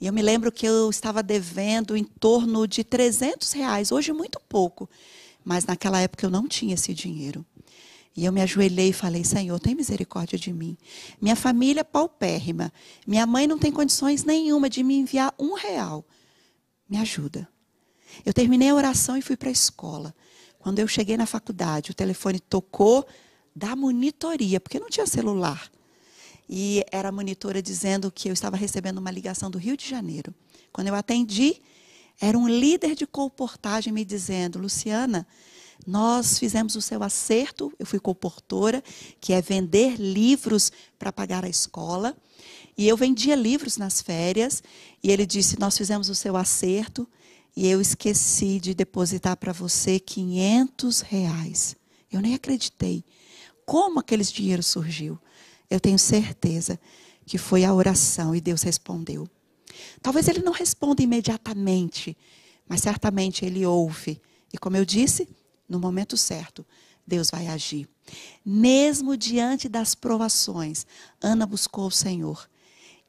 E 0.00 0.06
eu 0.06 0.12
me 0.12 0.22
lembro 0.22 0.50
que 0.50 0.66
eu 0.66 0.90
estava 0.90 1.22
devendo 1.22 1.96
em 1.96 2.04
torno 2.04 2.66
de 2.66 2.82
300 2.82 3.52
reais, 3.52 3.92
hoje 3.92 4.12
muito 4.12 4.40
pouco. 4.48 4.88
Mas 5.44 5.64
naquela 5.66 6.00
época 6.00 6.24
eu 6.24 6.30
não 6.30 6.48
tinha 6.48 6.74
esse 6.74 6.94
dinheiro. 6.94 7.44
E 8.16 8.24
eu 8.24 8.32
me 8.32 8.40
ajoelhei 8.40 8.90
e 8.90 8.92
falei: 8.92 9.24
Senhor, 9.24 9.58
tem 9.58 9.74
misericórdia 9.74 10.38
de 10.38 10.52
mim. 10.52 10.76
Minha 11.20 11.36
família 11.36 11.80
é 11.80 11.84
paupérrima. 11.84 12.72
Minha 13.06 13.26
mãe 13.26 13.46
não 13.46 13.58
tem 13.58 13.72
condições 13.72 14.24
nenhuma 14.24 14.70
de 14.70 14.82
me 14.82 14.94
enviar 14.94 15.34
um 15.38 15.54
real. 15.54 16.04
Me 16.88 16.96
ajuda. 16.98 17.48
Eu 18.24 18.32
terminei 18.32 18.70
a 18.70 18.74
oração 18.74 19.16
e 19.16 19.22
fui 19.22 19.36
para 19.36 19.48
a 19.48 19.52
escola. 19.52 20.14
Quando 20.58 20.78
eu 20.78 20.88
cheguei 20.88 21.16
na 21.16 21.26
faculdade, 21.26 21.90
o 21.90 21.94
telefone 21.94 22.38
tocou 22.38 23.06
da 23.54 23.74
monitoria, 23.74 24.60
porque 24.60 24.78
não 24.78 24.88
tinha 24.88 25.06
celular. 25.06 25.70
E 26.48 26.84
era 26.90 27.08
a 27.08 27.12
monitora 27.12 27.62
dizendo 27.62 28.10
que 28.10 28.28
eu 28.28 28.32
estava 28.32 28.56
recebendo 28.56 28.98
uma 28.98 29.10
ligação 29.10 29.50
do 29.50 29.58
Rio 29.58 29.76
de 29.76 29.88
Janeiro. 29.88 30.34
Quando 30.72 30.88
eu 30.88 30.94
atendi, 30.94 31.60
era 32.20 32.38
um 32.38 32.48
líder 32.48 32.94
de 32.94 33.06
comportagem 33.06 33.92
me 33.92 34.04
dizendo: 34.04 34.58
Luciana, 34.58 35.26
nós 35.86 36.38
fizemos 36.38 36.76
o 36.76 36.82
seu 36.82 37.02
acerto, 37.02 37.72
eu 37.78 37.86
fui 37.86 37.98
comportora, 37.98 38.82
que 39.20 39.32
é 39.32 39.42
vender 39.42 39.96
livros 40.00 40.72
para 40.98 41.12
pagar 41.12 41.44
a 41.44 41.48
escola. 41.48 42.16
E 42.76 42.88
eu 42.88 42.96
vendia 42.96 43.36
livros 43.36 43.76
nas 43.76 44.00
férias, 44.00 44.62
e 45.02 45.10
ele 45.10 45.26
disse: 45.26 45.58
Nós 45.58 45.76
fizemos 45.76 46.08
o 46.08 46.14
seu 46.14 46.36
acerto, 46.36 47.08
e 47.56 47.68
eu 47.68 47.80
esqueci 47.80 48.58
de 48.58 48.74
depositar 48.74 49.36
para 49.36 49.52
você 49.52 50.00
500 50.00 51.00
reais. 51.00 51.76
Eu 52.10 52.20
nem 52.20 52.34
acreditei. 52.34 53.04
Como 53.64 54.00
aqueles 54.00 54.30
dinheiro 54.30 54.62
surgiu? 54.62 55.18
Eu 55.74 55.80
tenho 55.80 55.98
certeza 55.98 56.78
que 57.26 57.36
foi 57.36 57.64
a 57.64 57.74
oração 57.74 58.32
e 58.32 58.40
Deus 58.40 58.62
respondeu. 58.62 59.28
Talvez 60.00 60.28
ele 60.28 60.38
não 60.38 60.52
responda 60.52 61.02
imediatamente, 61.02 62.16
mas 62.68 62.80
certamente 62.80 63.44
ele 63.44 63.66
ouve. 63.66 64.22
E 64.52 64.56
como 64.56 64.76
eu 64.76 64.84
disse, 64.84 65.28
no 65.68 65.80
momento 65.80 66.16
certo, 66.16 66.64
Deus 67.04 67.28
vai 67.28 67.48
agir. 67.48 67.88
Mesmo 68.46 69.16
diante 69.16 69.68
das 69.68 69.96
provações, 69.96 70.86
Ana 71.20 71.44
buscou 71.44 71.88
o 71.88 71.90
Senhor. 71.90 72.48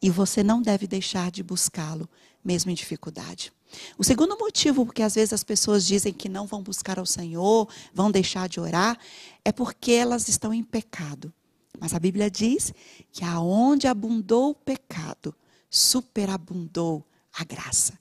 E 0.01 0.09
você 0.09 0.41
não 0.41 0.59
deve 0.59 0.87
deixar 0.87 1.29
de 1.29 1.43
buscá-lo, 1.43 2.09
mesmo 2.43 2.71
em 2.71 2.73
dificuldade. 2.73 3.53
O 3.95 4.03
segundo 4.03 4.35
motivo 4.39 4.87
porque 4.87 5.03
às 5.03 5.13
vezes 5.13 5.33
as 5.33 5.43
pessoas 5.43 5.85
dizem 5.85 6.11
que 6.11 6.27
não 6.27 6.47
vão 6.47 6.63
buscar 6.63 6.97
ao 6.97 7.05
Senhor, 7.05 7.69
vão 7.93 8.09
deixar 8.09 8.49
de 8.49 8.59
orar, 8.59 8.97
é 9.43 9.51
porque 9.51 9.91
elas 9.91 10.27
estão 10.27 10.51
em 10.51 10.63
pecado. 10.63 11.31
Mas 11.79 11.93
a 11.93 11.99
Bíblia 11.99 12.29
diz 12.29 12.73
que 13.11 13.23
aonde 13.23 13.87
abundou 13.87 14.51
o 14.51 14.55
pecado, 14.55 15.35
superabundou 15.69 17.05
a 17.33 17.43
graça. 17.43 17.99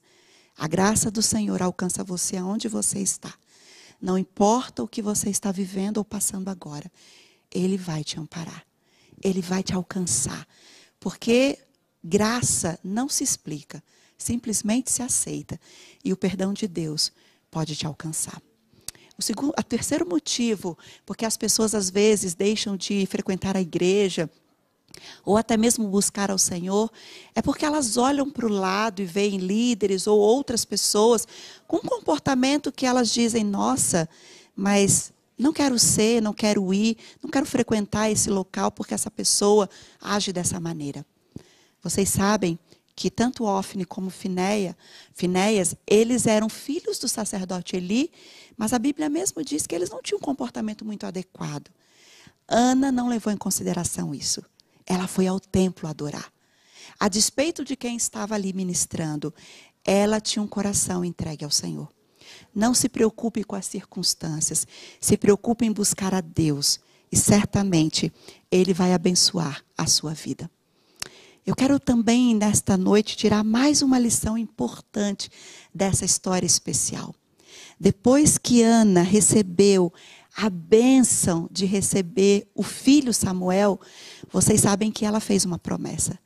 A 0.57 0.67
graça 0.67 1.11
do 1.11 1.21
Senhor 1.21 1.61
alcança 1.61 2.03
você 2.03 2.37
aonde 2.37 2.67
você 2.67 2.99
está. 2.99 3.33
Não 4.01 4.17
importa 4.17 4.83
o 4.83 4.87
que 4.87 5.01
você 5.01 5.29
está 5.29 5.51
vivendo 5.51 5.97
ou 5.97 6.05
passando 6.05 6.49
agora, 6.49 6.91
Ele 7.51 7.77
vai 7.77 8.03
te 8.03 8.19
amparar. 8.19 8.65
Ele 9.23 9.41
vai 9.41 9.63
te 9.63 9.73
alcançar. 9.73 10.47
Porque 10.99 11.59
graça 12.03 12.79
não 12.83 13.09
se 13.09 13.23
explica, 13.23 13.83
simplesmente 14.17 14.91
se 14.91 15.01
aceita. 15.01 15.59
E 16.03 16.13
o 16.13 16.17
perdão 16.17 16.53
de 16.53 16.67
Deus 16.67 17.11
pode 17.49 17.75
te 17.75 17.85
alcançar. 17.85 18.41
O 19.17 19.21
segundo, 19.21 19.53
o 19.57 19.63
terceiro 19.63 20.07
motivo, 20.07 20.77
porque 21.05 21.25
as 21.25 21.37
pessoas 21.37 21.73
às 21.73 21.89
vezes 21.89 22.33
deixam 22.33 22.75
de 22.75 23.05
frequentar 23.05 23.55
a 23.55 23.61
igreja, 23.61 24.29
ou 25.23 25.37
até 25.37 25.57
mesmo 25.57 25.87
buscar 25.87 26.31
ao 26.31 26.37
Senhor, 26.37 26.91
é 27.33 27.41
porque 27.41 27.65
elas 27.65 27.97
olham 27.97 28.29
para 28.29 28.45
o 28.45 28.49
lado 28.49 29.01
e 29.01 29.05
veem 29.05 29.37
líderes 29.37 30.07
ou 30.07 30.19
outras 30.19 30.65
pessoas 30.65 31.27
com 31.67 31.77
um 31.77 31.81
comportamento 31.81 32.71
que 32.71 32.85
elas 32.85 33.11
dizem: 33.11 33.43
nossa, 33.43 34.07
mas 34.55 35.11
não 35.37 35.51
quero 35.51 35.77
ser, 35.77 36.21
não 36.21 36.33
quero 36.33 36.73
ir, 36.73 36.97
não 37.21 37.29
quero 37.29 37.45
frequentar 37.45 38.09
esse 38.09 38.29
local 38.29 38.71
porque 38.71 38.93
essa 38.93 39.11
pessoa 39.11 39.69
age 40.01 40.31
dessa 40.31 40.59
maneira. 40.59 41.05
Vocês 41.81 42.09
sabem 42.09 42.57
que 42.95 43.11
tanto 43.11 43.43
Ofne 43.43 43.83
como 43.83 44.09
Finéia, 44.09 44.77
Finéias, 45.13 45.75
eles 45.85 46.25
eram 46.25 46.47
filhos 46.47 46.97
do 46.97 47.07
sacerdote 47.07 47.75
Eli, 47.75 48.09
mas 48.55 48.71
a 48.71 48.79
Bíblia 48.79 49.09
mesmo 49.09 49.43
diz 49.43 49.67
que 49.67 49.75
eles 49.75 49.89
não 49.89 50.01
tinham 50.01 50.17
um 50.17 50.21
comportamento 50.21 50.85
muito 50.85 51.05
adequado. 51.05 51.69
Ana 52.47 52.91
não 52.91 53.09
levou 53.09 53.33
em 53.33 53.37
consideração 53.37 54.15
isso. 54.15 54.43
Ela 54.85 55.07
foi 55.07 55.27
ao 55.27 55.39
templo 55.39 55.89
adorar. 55.89 56.31
A 56.97 57.09
despeito 57.09 57.65
de 57.65 57.75
quem 57.75 57.97
estava 57.97 58.35
ali 58.35 58.53
ministrando, 58.53 59.33
ela 59.83 60.21
tinha 60.21 60.41
um 60.41 60.47
coração 60.47 61.03
entregue 61.03 61.43
ao 61.43 61.51
Senhor. 61.51 61.89
Não 62.53 62.73
se 62.73 62.87
preocupe 62.87 63.43
com 63.43 63.55
as 63.55 63.65
circunstâncias, 63.65 64.65
se 65.01 65.17
preocupe 65.17 65.65
em 65.65 65.71
buscar 65.71 66.13
a 66.13 66.21
Deus 66.21 66.79
e 67.11 67.17
certamente 67.17 68.11
Ele 68.49 68.73
vai 68.73 68.93
abençoar 68.93 69.63
a 69.77 69.85
sua 69.85 70.13
vida. 70.13 70.49
Eu 71.45 71.55
quero 71.55 71.79
também, 71.79 72.33
nesta 72.33 72.75
noite, 72.75 73.15
tirar 73.15 73.43
mais 73.43 73.83
uma 73.83 73.99
lição 73.99 74.35
importante 74.35 75.29
dessa 75.71 76.03
história 76.03 76.47
especial. 76.47 77.13
Depois 77.79 78.39
que 78.39 78.63
Ana 78.63 79.03
recebeu 79.03 79.93
a 80.35 80.49
bênção 80.49 81.47
de 81.51 81.65
receber 81.67 82.47
o 82.55 82.63
filho 82.63 83.13
Samuel, 83.13 83.79
vocês 84.31 84.61
sabem 84.61 84.91
que 84.91 85.05
ela 85.05 85.19
fez 85.19 85.45
uma 85.45 85.59
promessa. 85.59 86.17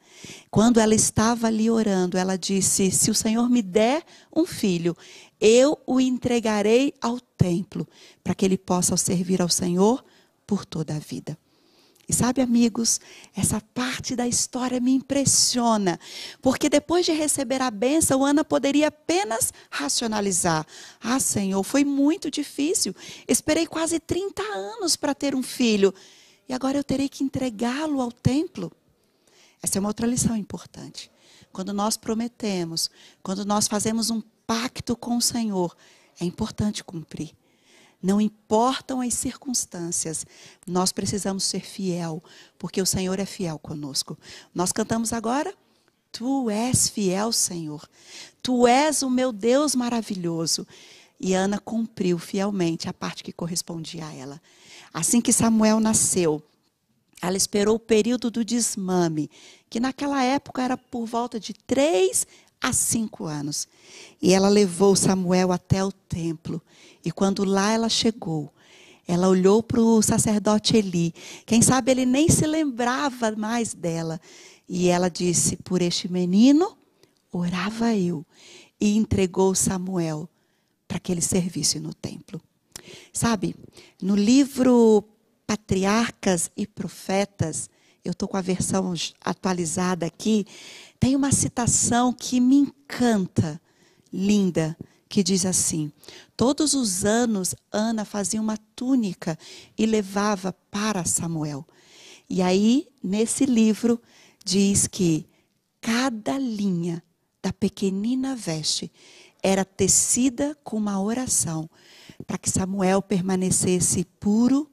Quando 0.49 0.79
ela 0.79 0.95
estava 0.95 1.47
ali 1.47 1.69
orando, 1.69 2.17
ela 2.17 2.37
disse: 2.37 2.89
Se 2.89 3.11
o 3.11 3.15
Senhor 3.15 3.49
me 3.49 3.61
der 3.61 4.03
um 4.33 4.45
filho, 4.45 4.95
eu 5.39 5.77
o 5.85 5.99
entregarei 5.99 6.93
ao 7.01 7.19
templo, 7.19 7.85
para 8.23 8.33
que 8.33 8.45
ele 8.45 8.57
possa 8.57 8.95
servir 8.95 9.41
ao 9.41 9.49
Senhor 9.49 10.01
por 10.47 10.65
toda 10.65 10.95
a 10.95 10.99
vida. 10.99 11.37
E 12.09 12.13
sabe, 12.13 12.41
amigos, 12.41 12.99
essa 13.35 13.61
parte 13.61 14.15
da 14.15 14.27
história 14.27 14.79
me 14.79 14.91
impressiona, 14.91 15.99
porque 16.41 16.67
depois 16.67 17.05
de 17.05 17.11
receber 17.11 17.61
a 17.61 17.69
benção, 17.69 18.25
Ana 18.25 18.43
poderia 18.43 18.87
apenas 18.87 19.53
racionalizar: 19.69 20.65
Ah, 20.99 21.19
Senhor, 21.19 21.63
foi 21.63 21.85
muito 21.85 22.31
difícil, 22.31 22.95
esperei 23.27 23.67
quase 23.67 23.99
30 23.99 24.41
anos 24.41 24.95
para 24.95 25.13
ter 25.13 25.35
um 25.35 25.43
filho, 25.43 25.93
e 26.47 26.53
agora 26.53 26.79
eu 26.79 26.83
terei 26.83 27.07
que 27.07 27.23
entregá-lo 27.23 28.01
ao 28.01 28.11
templo. 28.11 28.71
Essa 29.61 29.77
é 29.77 29.79
uma 29.79 29.89
outra 29.89 30.07
lição 30.07 30.35
importante. 30.35 31.11
Quando 31.51 31.71
nós 31.73 31.95
prometemos, 31.95 32.89
quando 33.21 33.45
nós 33.45 33.67
fazemos 33.67 34.09
um 34.09 34.19
pacto 34.47 34.97
com 34.97 35.15
o 35.15 35.21
Senhor, 35.21 35.77
é 36.19 36.25
importante 36.25 36.83
cumprir. 36.83 37.38
Não 38.01 38.21
importam 38.21 39.01
as 39.01 39.13
circunstâncias, 39.13 40.25
nós 40.65 40.91
precisamos 40.91 41.43
ser 41.43 41.61
fiel, 41.61 42.23
porque 42.57 42.81
o 42.81 42.85
Senhor 42.85 43.19
é 43.19 43.25
fiel 43.25 43.59
conosco. 43.59 44.17
Nós 44.55 44.71
cantamos 44.71 45.11
agora. 45.11 45.53
Tu 46.11 46.49
és 46.49 46.89
fiel, 46.89 47.31
Senhor. 47.31 47.87
Tu 48.41 48.65
és 48.67 49.03
o 49.03 49.09
meu 49.09 49.31
Deus 49.31 49.75
maravilhoso. 49.75 50.65
E 51.19 51.33
Ana 51.33 51.59
cumpriu 51.59 52.17
fielmente 52.17 52.87
a 52.87 52.93
parte 52.93 53.23
que 53.23 53.33
correspondia 53.33 54.07
a 54.07 54.13
ela. 54.13 54.41
Assim 54.93 55.19
que 55.19 55.33
Samuel 55.33 55.79
nasceu, 55.79 56.41
ela 57.21 57.35
esperou 57.35 57.75
o 57.75 57.79
período 57.79 58.31
do 58.31 58.45
desmame, 58.45 59.29
que 59.69 59.79
naquela 59.79 60.23
época 60.23 60.61
era 60.63 60.77
por 60.77 61.05
volta 61.05 61.37
de 61.39 61.53
três 61.53 62.25
a 62.61 62.73
cinco 62.73 63.25
anos. 63.25 63.67
E 64.21 64.33
ela 64.33 64.49
levou 64.49 64.95
Samuel 64.95 65.51
até 65.51 65.83
o 65.83 65.91
templo. 65.91 66.61
E 67.03 67.11
quando 67.11 67.43
lá 67.45 67.71
ela 67.71 67.89
chegou, 67.89 68.51
ela 69.07 69.27
olhou 69.27 69.63
para 69.63 69.81
o 69.81 70.01
sacerdote 70.01 70.77
Eli. 70.77 71.13
Quem 71.45 71.61
sabe 71.61 71.91
ele 71.91 72.05
nem 72.05 72.29
se 72.29 72.45
lembrava 72.45 73.31
mais 73.31 73.73
dela. 73.73 74.19
E 74.67 74.87
ela 74.87 75.09
disse: 75.09 75.57
Por 75.57 75.81
este 75.81 76.11
menino 76.11 76.77
orava 77.31 77.95
eu. 77.95 78.25
E 78.79 78.95
entregou 78.95 79.55
Samuel 79.55 80.29
para 80.87 80.99
que 80.99 81.11
ele 81.11 81.21
servisse 81.21 81.79
no 81.79 81.93
templo. 81.93 82.41
Sabe, 83.13 83.55
no 84.01 84.15
livro 84.15 85.03
Patriarcas 85.45 86.49
e 86.55 86.65
Profetas, 86.65 87.69
eu 88.03 88.11
estou 88.11 88.27
com 88.27 88.37
a 88.37 88.41
versão 88.41 88.93
atualizada 89.21 90.05
aqui, 90.05 90.45
tem 90.99 91.15
uma 91.15 91.31
citação 91.31 92.11
que 92.11 92.39
me 92.39 92.57
encanta, 92.57 93.61
linda, 94.11 94.77
que 95.07 95.23
diz 95.23 95.45
assim: 95.45 95.91
Todos 96.35 96.73
os 96.73 97.05
anos 97.05 97.55
Ana 97.71 98.05
fazia 98.05 98.41
uma 98.41 98.57
túnica 98.75 99.37
e 99.77 99.85
levava 99.85 100.53
para 100.69 101.05
Samuel. 101.05 101.65
E 102.29 102.41
aí, 102.41 102.87
nesse 103.03 103.45
livro, 103.45 103.99
diz 104.45 104.85
que 104.87 105.25
cada 105.81 106.37
linha 106.37 107.01
da 107.41 107.51
pequenina 107.53 108.35
veste 108.35 108.91
era 109.41 109.63
tecida 109.63 110.55
com 110.63 110.77
uma 110.77 111.01
oração 111.01 111.69
para 112.27 112.37
que 112.37 112.49
Samuel 112.49 113.01
permanecesse 113.01 114.05
puro, 114.19 114.69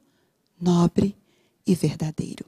nobre 0.59 1.15
e 1.65 1.73
verdadeiro. 1.73 2.45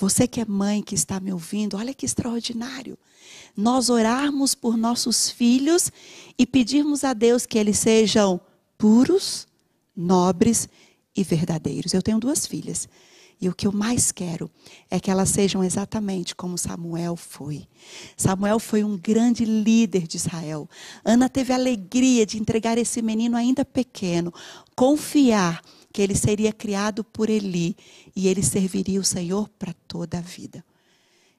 Você 0.00 0.26
que 0.26 0.40
é 0.40 0.46
mãe, 0.46 0.82
que 0.82 0.94
está 0.94 1.20
me 1.20 1.30
ouvindo, 1.30 1.76
olha 1.76 1.92
que 1.92 2.06
extraordinário. 2.06 2.98
Nós 3.54 3.90
orarmos 3.90 4.54
por 4.54 4.74
nossos 4.74 5.28
filhos 5.28 5.92
e 6.38 6.46
pedirmos 6.46 7.04
a 7.04 7.12
Deus 7.12 7.44
que 7.44 7.58
eles 7.58 7.78
sejam 7.78 8.40
puros, 8.78 9.46
nobres 9.94 10.70
e 11.14 11.22
verdadeiros. 11.22 11.92
Eu 11.92 12.00
tenho 12.00 12.18
duas 12.18 12.46
filhas. 12.46 12.88
E 13.38 13.46
o 13.50 13.54
que 13.54 13.66
eu 13.66 13.72
mais 13.72 14.10
quero 14.10 14.50
é 14.90 14.98
que 14.98 15.10
elas 15.10 15.28
sejam 15.28 15.62
exatamente 15.62 16.34
como 16.34 16.56
Samuel 16.56 17.14
foi. 17.14 17.68
Samuel 18.16 18.58
foi 18.58 18.82
um 18.82 18.96
grande 18.96 19.44
líder 19.44 20.06
de 20.06 20.16
Israel. 20.16 20.66
Ana 21.04 21.28
teve 21.28 21.52
a 21.52 21.56
alegria 21.56 22.24
de 22.24 22.38
entregar 22.38 22.78
esse 22.78 23.02
menino 23.02 23.36
ainda 23.36 23.66
pequeno, 23.66 24.32
confiar 24.74 25.62
que 25.92 26.00
ele 26.02 26.14
seria 26.14 26.52
criado 26.52 27.02
por 27.02 27.28
Eli 27.28 27.76
e 28.14 28.28
ele 28.28 28.42
serviria 28.42 29.00
o 29.00 29.04
Senhor 29.04 29.48
para 29.58 29.72
toda 29.86 30.18
a 30.18 30.22
vida. 30.22 30.64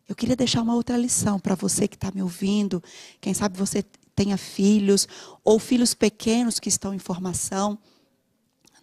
Eu 0.07 0.15
queria 0.15 0.35
deixar 0.35 0.61
uma 0.61 0.75
outra 0.75 0.97
lição 0.97 1.39
para 1.39 1.55
você 1.55 1.87
que 1.87 1.95
está 1.95 2.11
me 2.11 2.21
ouvindo. 2.21 2.83
Quem 3.21 3.33
sabe 3.33 3.57
você 3.57 3.83
tenha 4.15 4.37
filhos 4.37 5.07
ou 5.43 5.57
filhos 5.57 5.93
pequenos 5.93 6.59
que 6.59 6.69
estão 6.69 6.93
em 6.93 6.99
formação. 6.99 7.79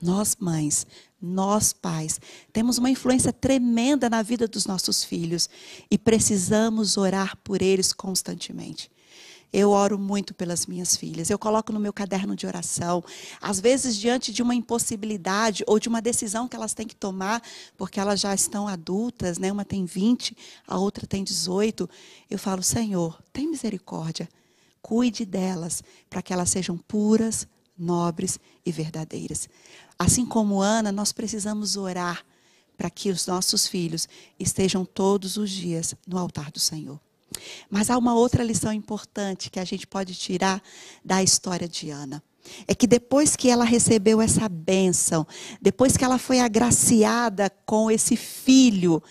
Nós, 0.01 0.37
mães, 0.41 0.87
nós, 1.21 1.73
pais, 1.73 2.21
temos 2.53 2.79
uma 2.79 2.89
influência 2.89 3.33
tremenda 3.33 4.09
na 4.09 4.23
vida 4.23 4.49
dos 4.49 4.65
nossos 4.65 5.05
filhos 5.05 5.51
e 5.91 5.99
precisamos 5.99 6.97
orar 6.97 7.37
por 7.45 7.61
eles 7.61 7.93
constantemente. 7.93 8.91
Eu 9.53 9.71
oro 9.71 9.99
muito 9.99 10.35
pelas 10.35 10.67
minhas 10.67 10.95
filhas. 10.95 11.31
Eu 11.31 11.39
coloco 11.39 11.73
no 11.73 11.81
meu 11.81 11.93
caderno 11.93 12.37
de 12.37 12.47
oração. 12.47 13.03
Às 13.41 13.59
vezes, 13.59 13.97
diante 13.97 14.33
de 14.33 14.43
uma 14.43 14.55
impossibilidade 14.55 15.65
ou 15.67 15.79
de 15.79 15.89
uma 15.89 16.03
decisão 16.03 16.47
que 16.47 16.55
elas 16.55 16.75
têm 16.75 16.87
que 16.87 16.95
tomar, 16.95 17.43
porque 17.77 17.99
elas 17.99 18.21
já 18.21 18.35
estão 18.35 18.69
adultas, 18.69 19.39
né? 19.39 19.51
uma 19.51 19.65
tem 19.65 19.85
20, 19.85 20.37
a 20.67 20.79
outra 20.79 21.07
tem 21.07 21.25
18. 21.25 21.89
Eu 22.31 22.39
falo, 22.39 22.63
Senhor, 22.63 23.23
tem 23.33 23.49
misericórdia. 23.49 24.29
Cuide 24.83 25.25
delas, 25.25 25.83
para 26.11 26.21
que 26.21 26.33
elas 26.33 26.51
sejam 26.51 26.77
puras, 26.77 27.47
nobres 27.77 28.39
e 28.67 28.71
verdadeiras. 28.71 29.49
Assim 29.99 30.27
como 30.27 30.61
Ana, 30.61 30.93
nós 30.93 31.13
precisamos 31.13 31.77
orar 31.77 32.25
para 32.77 32.91
que 32.91 33.11
os 33.11 33.27
nossos 33.27 33.67
filhos 33.67 34.09
estejam 34.39 34.85
todos 34.85 35.37
os 35.37 35.51
dias 35.51 35.95
no 36.07 36.17
altar 36.19 36.53
do 36.53 36.61
Senhor. 36.61 37.01
Mas 37.71 37.91
há 37.91 37.99
uma 37.99 38.15
outra 38.15 38.43
lição 38.43 38.73
importante 38.73 39.51
que 39.51 39.61
a 39.61 39.65
gente 39.65 39.87
pode 39.87 40.15
tirar 40.15 40.63
da 41.05 41.23
história 41.23 41.69
de 41.69 41.91
Ana. 41.91 42.23
É 42.67 42.75
que 42.75 42.87
depois 42.87 43.37
que 43.37 43.51
ela 43.51 43.65
recebeu 43.65 44.21
essa 44.21 44.49
bênção, 44.49 45.27
depois 45.61 45.97
que 45.97 46.05
ela 46.05 46.19
foi 46.19 46.41
agraciada 46.41 47.51
com 47.67 47.91
esse 47.91 48.17
filho, 48.17 49.03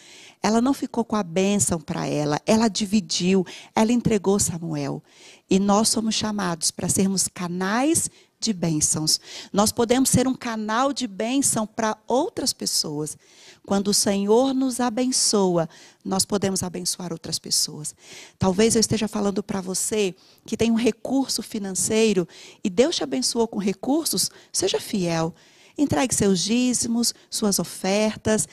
ela 0.41 0.61
não 0.61 0.73
ficou 0.73 1.03
com 1.03 1.15
a 1.15 1.23
bênção 1.23 1.79
para 1.79 2.07
ela, 2.07 2.39
ela 2.45 2.67
dividiu, 2.67 3.45
ela 3.75 3.91
entregou 3.91 4.39
Samuel. 4.39 5.03
E 5.49 5.59
nós 5.59 5.89
somos 5.89 6.15
chamados 6.15 6.71
para 6.71 6.89
sermos 6.89 7.27
canais 7.27 8.09
de 8.39 8.53
bênçãos. 8.53 9.19
Nós 9.51 9.71
podemos 9.71 10.09
ser 10.09 10.27
um 10.27 10.35
canal 10.35 10.93
de 10.93 11.07
bênção 11.07 11.65
para 11.65 11.97
outras 12.07 12.53
pessoas. 12.53 13.17
Quando 13.65 13.89
o 13.89 13.93
Senhor 13.93 14.53
nos 14.53 14.79
abençoa, 14.79 15.67
nós 16.03 16.23
podemos 16.23 16.63
abençoar 16.63 17.11
outras 17.11 17.37
pessoas. 17.37 17.93
Talvez 18.39 18.75
eu 18.75 18.79
esteja 18.79 19.07
falando 19.07 19.43
para 19.43 19.59
você 19.59 20.15
que 20.45 20.55
tem 20.55 20.71
um 20.71 20.75
recurso 20.75 21.43
financeiro 21.43 22.27
e 22.63 22.69
Deus 22.69 22.95
te 22.95 23.03
abençoou 23.03 23.47
com 23.47 23.59
recursos, 23.59 24.29
seja 24.53 24.79
fiel. 24.79 25.33
Entregue 25.77 26.15
seus 26.15 26.39
dízimos, 26.39 27.13
suas 27.29 27.59
ofertas, 27.59 28.47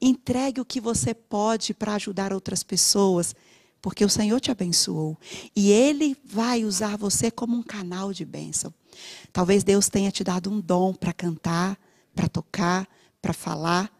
entregue 0.00 0.60
o 0.60 0.64
que 0.64 0.80
você 0.80 1.14
pode 1.14 1.72
para 1.72 1.94
ajudar 1.94 2.32
outras 2.32 2.62
pessoas 2.62 3.34
porque 3.80 4.04
o 4.04 4.08
Senhor 4.08 4.40
te 4.40 4.50
abençoou. 4.50 5.16
E 5.54 5.70
Ele 5.70 6.16
vai 6.24 6.64
usar 6.64 6.96
você 6.96 7.30
como 7.30 7.56
um 7.56 7.62
canal 7.62 8.12
de 8.12 8.24
bênção. 8.24 8.74
Talvez 9.32 9.64
Deus 9.64 9.88
tenha 9.88 10.10
te 10.10 10.24
dado 10.24 10.50
um 10.50 10.60
dom 10.60 10.92
para 10.94 11.12
cantar, 11.12 11.78
para 12.14 12.28
tocar, 12.28 12.88
para 13.20 13.32
falar. 13.32 13.92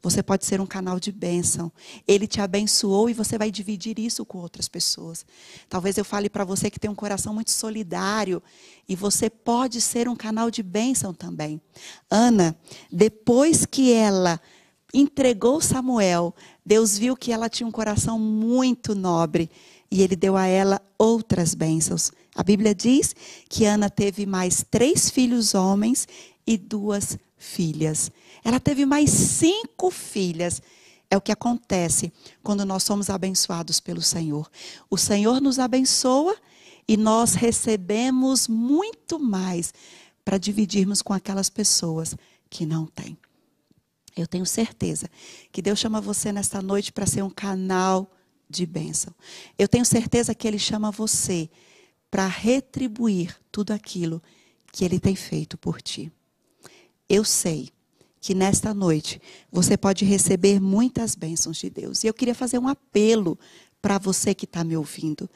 Você 0.00 0.22
pode 0.22 0.46
ser 0.46 0.60
um 0.60 0.66
canal 0.66 1.00
de 1.00 1.10
bênção. 1.10 1.72
Ele 2.06 2.26
te 2.26 2.40
abençoou 2.40 3.10
e 3.10 3.14
você 3.14 3.36
vai 3.36 3.50
dividir 3.50 3.98
isso 3.98 4.24
com 4.24 4.38
outras 4.38 4.68
pessoas. 4.68 5.26
Talvez 5.68 5.98
eu 5.98 6.04
fale 6.04 6.30
para 6.30 6.44
você 6.44 6.70
que 6.70 6.78
tem 6.78 6.90
um 6.90 6.94
coração 6.94 7.34
muito 7.34 7.50
solidário 7.50 8.42
e 8.88 8.94
você 8.94 9.28
pode 9.28 9.80
ser 9.80 10.08
um 10.08 10.16
canal 10.16 10.50
de 10.50 10.62
bênção 10.62 11.12
também. 11.12 11.60
Ana, 12.10 12.56
depois 12.90 13.66
que 13.66 13.92
ela 13.92 14.40
entregou 14.94 15.60
Samuel, 15.60 16.34
Deus 16.64 16.96
viu 16.96 17.16
que 17.16 17.32
ela 17.32 17.48
tinha 17.48 17.66
um 17.66 17.72
coração 17.72 18.18
muito 18.18 18.94
nobre 18.94 19.50
e 19.90 20.02
ele 20.02 20.16
deu 20.16 20.36
a 20.36 20.46
ela 20.46 20.80
outras 20.98 21.54
bênçãos. 21.54 22.12
A 22.38 22.44
Bíblia 22.44 22.72
diz 22.72 23.16
que 23.48 23.64
Ana 23.64 23.90
teve 23.90 24.24
mais 24.24 24.64
três 24.70 25.10
filhos 25.10 25.56
homens 25.56 26.06
e 26.46 26.56
duas 26.56 27.18
filhas. 27.36 28.12
Ela 28.44 28.60
teve 28.60 28.86
mais 28.86 29.10
cinco 29.10 29.90
filhas. 29.90 30.62
É 31.10 31.16
o 31.16 31.20
que 31.20 31.32
acontece 31.32 32.12
quando 32.40 32.64
nós 32.64 32.84
somos 32.84 33.10
abençoados 33.10 33.80
pelo 33.80 34.00
Senhor. 34.00 34.48
O 34.88 34.96
Senhor 34.96 35.40
nos 35.40 35.58
abençoa 35.58 36.36
e 36.86 36.96
nós 36.96 37.34
recebemos 37.34 38.46
muito 38.46 39.18
mais 39.18 39.74
para 40.24 40.38
dividirmos 40.38 41.02
com 41.02 41.12
aquelas 41.12 41.50
pessoas 41.50 42.14
que 42.48 42.64
não 42.64 42.86
têm. 42.86 43.18
Eu 44.16 44.28
tenho 44.28 44.46
certeza 44.46 45.10
que 45.50 45.60
Deus 45.60 45.80
chama 45.80 46.00
você 46.00 46.30
nesta 46.30 46.62
noite 46.62 46.92
para 46.92 47.04
ser 47.04 47.24
um 47.24 47.30
canal 47.30 48.08
de 48.48 48.64
bênção. 48.64 49.12
Eu 49.58 49.66
tenho 49.66 49.84
certeza 49.84 50.36
que 50.36 50.46
Ele 50.46 50.58
chama 50.58 50.92
você 50.92 51.50
para 52.10 52.26
retribuir 52.26 53.36
tudo 53.50 53.72
aquilo 53.72 54.22
que 54.72 54.84
Ele 54.84 54.98
tem 54.98 55.14
feito 55.14 55.56
por 55.58 55.80
ti. 55.82 56.12
Eu 57.08 57.24
sei 57.24 57.70
que 58.20 58.34
nesta 58.34 58.74
noite 58.74 59.20
você 59.50 59.76
pode 59.76 60.04
receber 60.04 60.60
muitas 60.60 61.14
bênçãos 61.14 61.56
de 61.56 61.70
Deus. 61.70 62.02
E 62.02 62.06
eu 62.06 62.14
queria 62.14 62.34
fazer 62.34 62.58
um 62.58 62.68
apelo 62.68 63.38
para 63.80 63.96
você 63.96 64.34
que 64.34 64.44
está 64.44 64.64
me 64.64 64.76
ouvindo. 64.76 65.30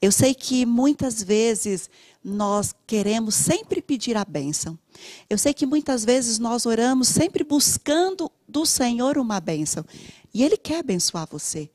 Eu 0.00 0.10
sei 0.10 0.34
que 0.34 0.64
muitas 0.64 1.22
vezes 1.22 1.90
nós 2.24 2.74
queremos 2.86 3.34
sempre 3.34 3.82
pedir 3.82 4.16
a 4.16 4.24
bênção. 4.24 4.78
Eu 5.28 5.36
sei 5.36 5.52
que 5.52 5.66
muitas 5.66 6.04
vezes 6.04 6.38
nós 6.38 6.64
oramos 6.64 7.08
sempre 7.08 7.44
buscando 7.44 8.30
do 8.48 8.64
Senhor 8.64 9.18
uma 9.18 9.40
bênção. 9.40 9.84
E 10.32 10.42
Ele 10.42 10.56
quer 10.56 10.78
abençoar 10.78 11.28
você. 11.30 11.70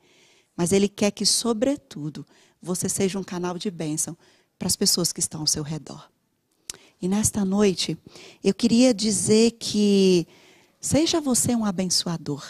Mas 0.56 0.72
Ele 0.72 0.88
quer 0.88 1.12
que, 1.12 1.24
sobretudo, 1.24 2.26
você 2.60 2.88
seja 2.88 3.18
um 3.18 3.24
canal 3.24 3.56
de 3.56 3.70
bênção 3.70 4.16
para 4.58 4.66
as 4.66 4.76
pessoas 4.76 5.12
que 5.12 5.20
estão 5.20 5.40
ao 5.40 5.46
seu 5.46 5.62
redor. 5.62 6.10
E 7.00 7.06
nesta 7.06 7.44
noite, 7.44 7.96
eu 8.42 8.52
queria 8.52 8.92
dizer 8.92 9.52
que 9.52 10.26
seja 10.80 11.20
você 11.20 11.54
um 11.54 11.64
abençoador. 11.64 12.44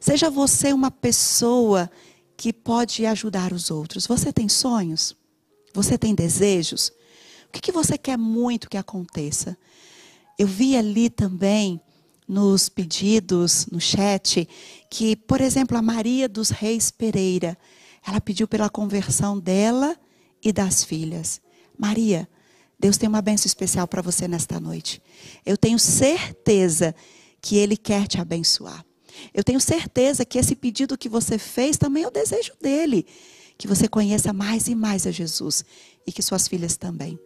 Seja 0.00 0.28
você 0.28 0.72
uma 0.72 0.90
pessoa 0.90 1.90
que 2.36 2.52
pode 2.52 3.06
ajudar 3.06 3.52
os 3.52 3.70
outros. 3.70 4.06
Você 4.06 4.32
tem 4.32 4.48
sonhos? 4.48 5.14
Você 5.72 5.96
tem 5.96 6.14
desejos? 6.14 6.88
O 7.48 7.52
que, 7.52 7.60
que 7.60 7.72
você 7.72 7.96
quer 7.96 8.16
muito 8.16 8.68
que 8.68 8.76
aconteça? 8.76 9.56
Eu 10.38 10.46
vi 10.46 10.76
ali 10.76 11.10
também 11.10 11.80
nos 12.26 12.68
pedidos, 12.68 13.66
no 13.66 13.80
chat, 13.80 14.48
que, 14.88 15.14
por 15.14 15.40
exemplo, 15.40 15.76
a 15.76 15.82
Maria 15.82 16.28
dos 16.28 16.50
Reis 16.50 16.90
Pereira, 16.90 17.58
ela 18.06 18.20
pediu 18.20 18.48
pela 18.48 18.70
conversão 18.70 19.38
dela 19.38 19.96
e 20.42 20.52
das 20.52 20.84
filhas. 20.84 21.40
Maria, 21.78 22.28
Deus 22.78 22.96
tem 22.96 23.08
uma 23.08 23.20
bênção 23.20 23.46
especial 23.46 23.86
para 23.86 24.02
você 24.02 24.26
nesta 24.26 24.58
noite. 24.58 25.02
Eu 25.44 25.56
tenho 25.56 25.78
certeza 25.78 26.94
que 27.40 27.56
Ele 27.56 27.76
quer 27.76 28.06
te 28.06 28.20
abençoar. 28.20 28.84
Eu 29.34 29.44
tenho 29.44 29.60
certeza 29.60 30.24
que 30.24 30.38
esse 30.38 30.54
pedido 30.54 30.96
que 30.96 31.08
você 31.08 31.38
fez 31.38 31.76
também 31.76 32.04
é 32.04 32.08
o 32.08 32.10
desejo 32.10 32.52
dele. 32.60 33.06
Que 33.58 33.68
você 33.68 33.86
conheça 33.86 34.32
mais 34.32 34.68
e 34.68 34.74
mais 34.74 35.06
a 35.06 35.10
Jesus 35.10 35.64
e 36.06 36.12
que 36.12 36.22
suas 36.22 36.48
filhas 36.48 36.76
também. 36.76 37.18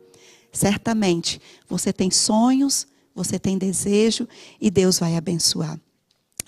Certamente, 0.53 1.41
você 1.69 1.93
tem 1.93 2.11
sonhos, 2.11 2.87
você 3.15 3.39
tem 3.39 3.57
desejo 3.57 4.29
e 4.61 4.71
Deus 4.71 4.99
vai 4.99 5.17
abençoar. 5.17 5.81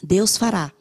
Deus 0.02 0.36
fará 0.36 0.72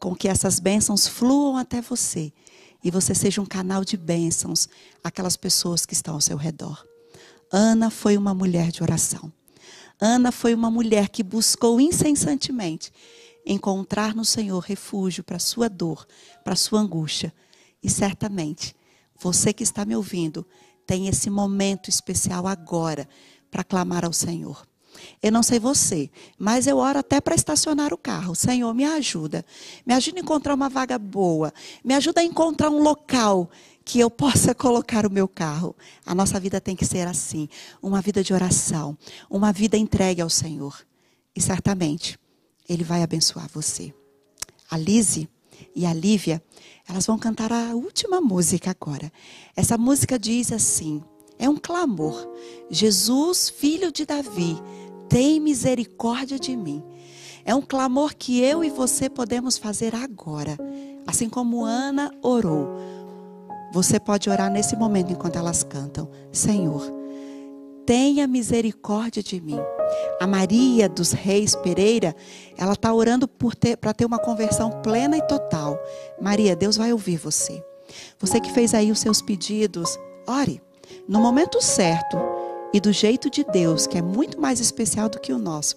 com 0.00 0.14
que 0.14 0.28
essas 0.28 0.60
bênçãos 0.60 1.08
fluam 1.08 1.56
até 1.56 1.80
você 1.80 2.32
e 2.82 2.90
você 2.90 3.14
seja 3.14 3.40
um 3.40 3.46
canal 3.46 3.84
de 3.84 3.96
bênçãos 3.96 4.68
àquelas 5.02 5.36
pessoas 5.36 5.84
que 5.84 5.94
estão 5.94 6.14
ao 6.14 6.20
seu 6.20 6.36
redor. 6.36 6.84
Ana 7.50 7.90
foi 7.90 8.16
uma 8.16 8.34
mulher 8.34 8.70
de 8.70 8.82
oração. 8.82 9.32
Ana 10.00 10.30
foi 10.30 10.54
uma 10.54 10.70
mulher 10.70 11.08
que 11.08 11.22
buscou 11.22 11.80
incessantemente 11.80 12.92
encontrar 13.44 14.14
no 14.14 14.24
Senhor 14.24 14.60
refúgio 14.60 15.24
para 15.24 15.38
sua 15.38 15.68
dor, 15.68 16.06
para 16.44 16.54
sua 16.54 16.80
angústia. 16.80 17.32
E 17.82 17.88
certamente, 17.88 18.76
você 19.18 19.52
que 19.52 19.62
está 19.62 19.84
me 19.84 19.96
ouvindo, 19.96 20.46
tem 20.86 21.08
esse 21.08 21.30
momento 21.30 21.88
especial 21.88 22.46
agora 22.46 23.08
para 23.50 23.64
clamar 23.64 24.04
ao 24.04 24.12
Senhor. 24.12 24.67
Eu 25.22 25.32
não 25.32 25.42
sei 25.42 25.58
você, 25.58 26.10
mas 26.38 26.66
eu 26.66 26.78
oro 26.78 26.98
até 26.98 27.20
para 27.20 27.34
estacionar 27.34 27.92
o 27.92 27.98
carro. 27.98 28.34
Senhor, 28.34 28.72
me 28.74 28.84
ajuda. 28.84 29.44
Me 29.86 29.94
ajuda 29.94 30.18
a 30.18 30.22
encontrar 30.22 30.54
uma 30.54 30.68
vaga 30.68 30.98
boa. 30.98 31.52
Me 31.84 31.94
ajuda 31.94 32.20
a 32.20 32.24
encontrar 32.24 32.70
um 32.70 32.82
local 32.82 33.50
que 33.84 33.98
eu 33.98 34.10
possa 34.10 34.54
colocar 34.54 35.06
o 35.06 35.10
meu 35.10 35.26
carro. 35.26 35.74
A 36.04 36.14
nossa 36.14 36.38
vida 36.38 36.60
tem 36.60 36.76
que 36.76 36.84
ser 36.84 37.08
assim: 37.08 37.48
uma 37.82 38.02
vida 38.02 38.22
de 38.22 38.34
oração, 38.34 38.96
uma 39.30 39.52
vida 39.52 39.76
entregue 39.76 40.20
ao 40.20 40.28
Senhor. 40.28 40.76
E 41.34 41.40
certamente, 41.40 42.18
Ele 42.68 42.84
vai 42.84 43.02
abençoar 43.02 43.48
você. 43.52 43.94
A 44.70 44.76
Lise 44.76 45.28
e 45.74 45.86
a 45.86 45.94
Lívia, 45.94 46.42
elas 46.86 47.06
vão 47.06 47.18
cantar 47.18 47.52
a 47.52 47.74
última 47.74 48.20
música 48.20 48.70
agora. 48.70 49.10
Essa 49.56 49.78
música 49.78 50.18
diz 50.18 50.52
assim: 50.52 51.02
é 51.38 51.48
um 51.48 51.56
clamor. 51.56 52.28
Jesus, 52.68 53.48
filho 53.48 53.90
de 53.90 54.04
Davi, 54.04 54.58
tem 55.08 55.40
misericórdia 55.40 56.38
de 56.38 56.56
mim. 56.56 56.82
É 57.44 57.54
um 57.54 57.62
clamor 57.62 58.14
que 58.14 58.40
eu 58.40 58.62
e 58.62 58.70
você 58.70 59.08
podemos 59.08 59.56
fazer 59.56 59.94
agora. 59.94 60.56
Assim 61.06 61.28
como 61.28 61.64
Ana 61.64 62.10
orou. 62.22 62.76
Você 63.72 63.98
pode 63.98 64.28
orar 64.28 64.50
nesse 64.50 64.76
momento 64.76 65.12
enquanto 65.12 65.36
elas 65.36 65.62
cantam: 65.62 66.10
Senhor, 66.30 66.92
tenha 67.86 68.26
misericórdia 68.26 69.22
de 69.22 69.40
mim. 69.40 69.58
A 70.20 70.26
Maria 70.26 70.88
dos 70.88 71.12
Reis 71.12 71.56
Pereira, 71.56 72.14
ela 72.56 72.74
está 72.74 72.92
orando 72.92 73.26
para 73.26 73.54
ter, 73.54 73.76
ter 73.94 74.04
uma 74.04 74.18
conversão 74.18 74.70
plena 74.82 75.16
e 75.16 75.22
total. 75.22 75.78
Maria, 76.20 76.54
Deus 76.54 76.76
vai 76.76 76.92
ouvir 76.92 77.16
você. 77.16 77.64
Você 78.18 78.38
que 78.40 78.52
fez 78.52 78.74
aí 78.74 78.90
os 78.90 78.98
seus 78.98 79.22
pedidos, 79.22 79.98
ore. 80.26 80.60
No 81.08 81.20
momento 81.20 81.62
certo 81.62 82.37
e 82.72 82.80
do 82.80 82.92
jeito 82.92 83.30
de 83.30 83.44
Deus, 83.44 83.86
que 83.86 83.96
é 83.98 84.02
muito 84.02 84.40
mais 84.40 84.60
especial 84.60 85.08
do 85.08 85.18
que 85.20 85.32
o 85.32 85.38
nosso, 85.38 85.76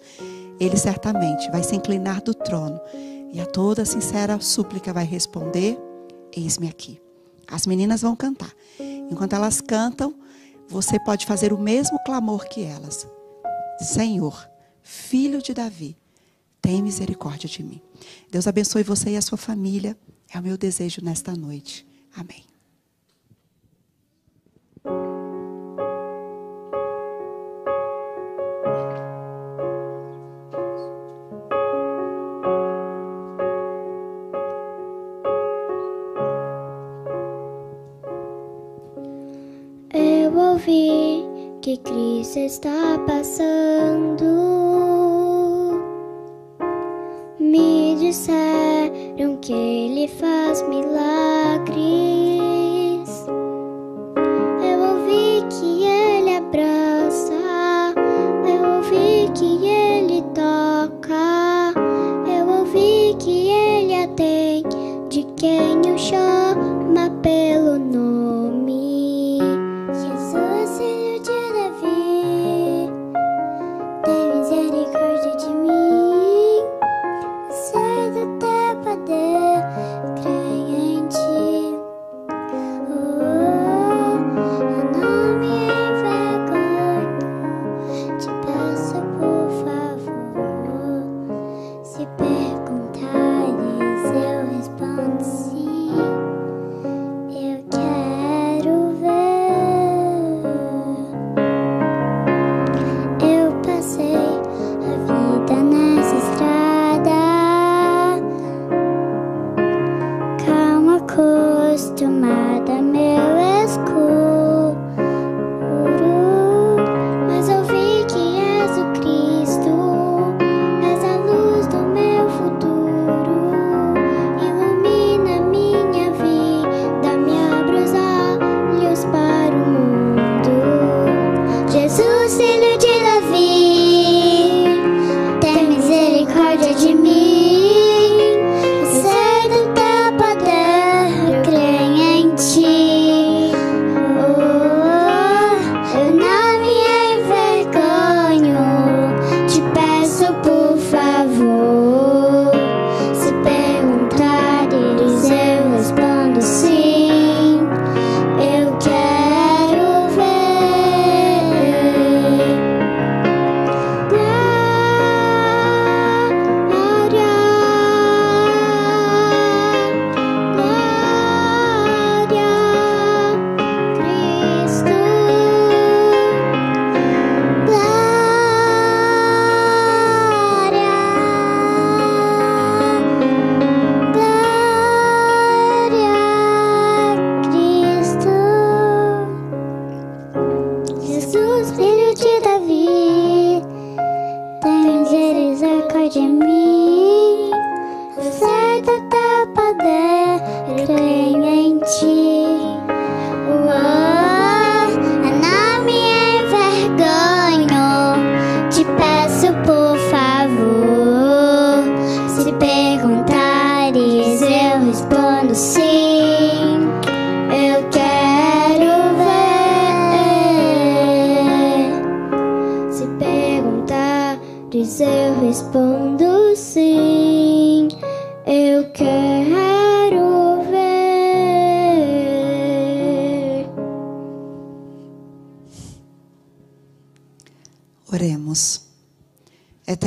Ele 0.60 0.78
certamente 0.78 1.50
vai 1.50 1.64
se 1.64 1.76
inclinar 1.76 2.22
do 2.22 2.34
trono 2.34 2.80
e 3.32 3.40
a 3.40 3.46
toda 3.46 3.86
sincera 3.86 4.40
súplica 4.40 4.94
vai 4.94 5.06
responder: 5.06 5.78
Eis-me 6.36 6.68
aqui. 6.68 7.02
As 7.48 7.66
meninas 7.66 8.02
vão 8.02 8.16
cantar. 8.16 8.54
Enquanto 9.10 9.34
elas 9.34 9.60
cantam, 9.60 10.16
você 10.68 11.00
pode 11.00 11.26
fazer 11.26 11.52
o 11.52 11.58
mesmo 11.58 12.00
clamor 12.06 12.48
que 12.48 12.64
elas. 12.64 13.08
Senhor, 13.80 14.50
filho 14.82 15.42
de 15.42 15.54
Davi, 15.54 15.98
tem 16.62 16.82
misericórdia 16.82 17.50
de 17.50 17.64
mim. 17.64 17.82
Deus 18.30 18.48
abençoe 18.48 18.84
você 18.84 19.12
e 19.12 19.18
a 19.18 19.22
sua 19.22 19.38
família. 19.38 19.98
É 20.34 20.40
o 20.40 20.44
meu 20.44 20.58
desejo 20.58 21.04
nesta 21.04 21.36
noite. 21.36 21.86
Amém. 22.16 22.51
Que 41.62 41.78
Cristo 41.78 42.40
está 42.40 42.98
passando. 43.06 44.26
Me 47.40 47.96
disseram 48.00 49.38
que 49.40 49.54
Ele 49.54 50.08
faz 50.08 50.68
milagres. 50.68 52.21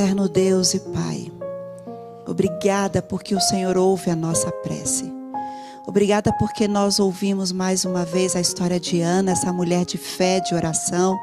Eterno 0.05 0.29
Deus 0.29 0.75
e 0.75 0.79
Pai, 0.81 1.31
obrigada 2.27 3.01
porque 3.01 3.33
o 3.33 3.39
Senhor 3.39 3.75
ouve 3.75 4.11
a 4.11 4.15
nossa 4.15 4.51
prece. 4.51 5.11
Obrigada 5.87 6.31
porque 6.37 6.67
nós 6.67 6.99
ouvimos 6.99 7.51
mais 7.51 7.85
uma 7.85 8.05
vez 8.05 8.35
a 8.35 8.39
história 8.39 8.79
de 8.79 9.01
Ana, 9.01 9.31
essa 9.31 9.51
mulher 9.51 9.83
de 9.83 9.97
fé, 9.97 10.39
de 10.39 10.53
oração. 10.53 11.17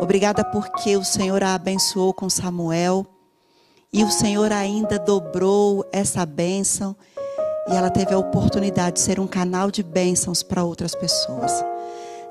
Obrigada 0.00 0.44
porque 0.44 0.96
o 0.96 1.04
Senhor 1.04 1.40
a 1.44 1.54
abençoou 1.54 2.12
com 2.12 2.28
Samuel 2.28 3.06
e 3.92 4.02
o 4.02 4.10
Senhor 4.10 4.50
ainda 4.50 4.98
dobrou 4.98 5.88
essa 5.92 6.26
bênção 6.26 6.96
e 7.68 7.76
ela 7.76 7.90
teve 7.90 8.12
a 8.12 8.18
oportunidade 8.18 8.96
de 8.96 9.02
ser 9.02 9.20
um 9.20 9.28
canal 9.28 9.70
de 9.70 9.84
bênçãos 9.84 10.42
para 10.42 10.64
outras 10.64 10.96
pessoas. 10.96 11.64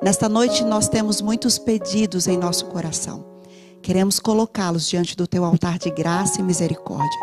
Nesta 0.02 0.28
noite 0.28 0.62
nós 0.65 0.89
temos 0.89 1.21
muitos 1.21 1.58
pedidos 1.58 2.28
em 2.28 2.38
nosso 2.38 2.65
coração. 2.65 3.33
Queremos 3.84 4.17
colocá-los 4.17 4.88
diante 4.88 5.15
do 5.15 5.28
teu 5.28 5.43
altar 5.43 5.78
de 5.78 5.91
graça 5.91 6.39
e 6.39 6.43
misericórdia. 6.43 7.19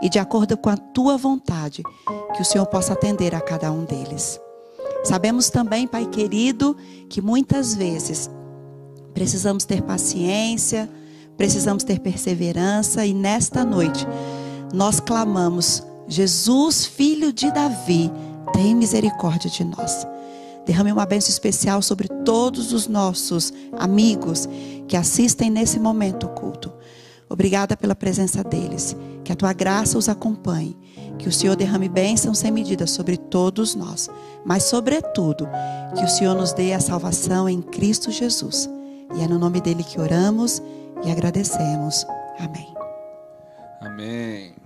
E 0.00 0.08
de 0.08 0.18
acordo 0.18 0.56
com 0.56 0.70
a 0.70 0.76
tua 0.76 1.18
vontade, 1.18 1.82
que 2.34 2.40
o 2.40 2.44
Senhor 2.44 2.66
possa 2.66 2.92
atender 2.92 3.34
a 3.34 3.40
cada 3.40 3.72
um 3.72 3.84
deles. 3.84 4.40
Sabemos 5.04 5.50
também, 5.50 5.86
Pai 5.86 6.06
querido, 6.06 6.76
que 7.08 7.20
muitas 7.20 7.74
vezes 7.74 8.30
precisamos 9.12 9.64
ter 9.64 9.82
paciência, 9.82 10.88
precisamos 11.36 11.82
ter 11.82 11.98
perseverança 11.98 13.04
e 13.04 13.12
nesta 13.12 13.64
noite 13.64 14.06
nós 14.72 15.00
clamamos: 15.00 15.82
Jesus, 16.06 16.86
filho 16.86 17.32
de 17.32 17.50
Davi, 17.50 18.10
tem 18.52 18.74
misericórdia 18.74 19.50
de 19.50 19.64
nós. 19.64 20.06
Derrame 20.66 20.92
uma 20.92 21.06
bênção 21.06 21.30
especial 21.30 21.80
sobre 21.80 22.08
todos 22.08 22.72
os 22.72 22.88
nossos 22.88 23.52
amigos 23.78 24.48
que 24.88 24.96
assistem 24.96 25.48
nesse 25.48 25.78
momento 25.78 26.26
o 26.26 26.30
culto. 26.30 26.72
Obrigada 27.28 27.76
pela 27.76 27.94
presença 27.94 28.42
deles. 28.42 28.96
Que 29.24 29.32
a 29.32 29.36
tua 29.36 29.52
graça 29.52 29.96
os 29.96 30.08
acompanhe. 30.08 30.76
Que 31.18 31.28
o 31.28 31.32
Senhor 31.32 31.56
derrame 31.56 31.88
bênção 31.88 32.34
sem 32.34 32.50
medida 32.50 32.86
sobre 32.86 33.16
todos 33.16 33.74
nós. 33.74 34.10
Mas, 34.44 34.64
sobretudo, 34.64 35.48
que 35.96 36.04
o 36.04 36.08
Senhor 36.08 36.34
nos 36.34 36.52
dê 36.52 36.72
a 36.72 36.80
salvação 36.80 37.48
em 37.48 37.62
Cristo 37.62 38.10
Jesus. 38.10 38.68
E 39.16 39.22
é 39.22 39.28
no 39.28 39.38
nome 39.38 39.60
dele 39.60 39.82
que 39.82 40.00
oramos 40.00 40.60
e 41.04 41.10
agradecemos. 41.10 42.04
Amém. 42.38 42.74
Amém. 43.80 44.65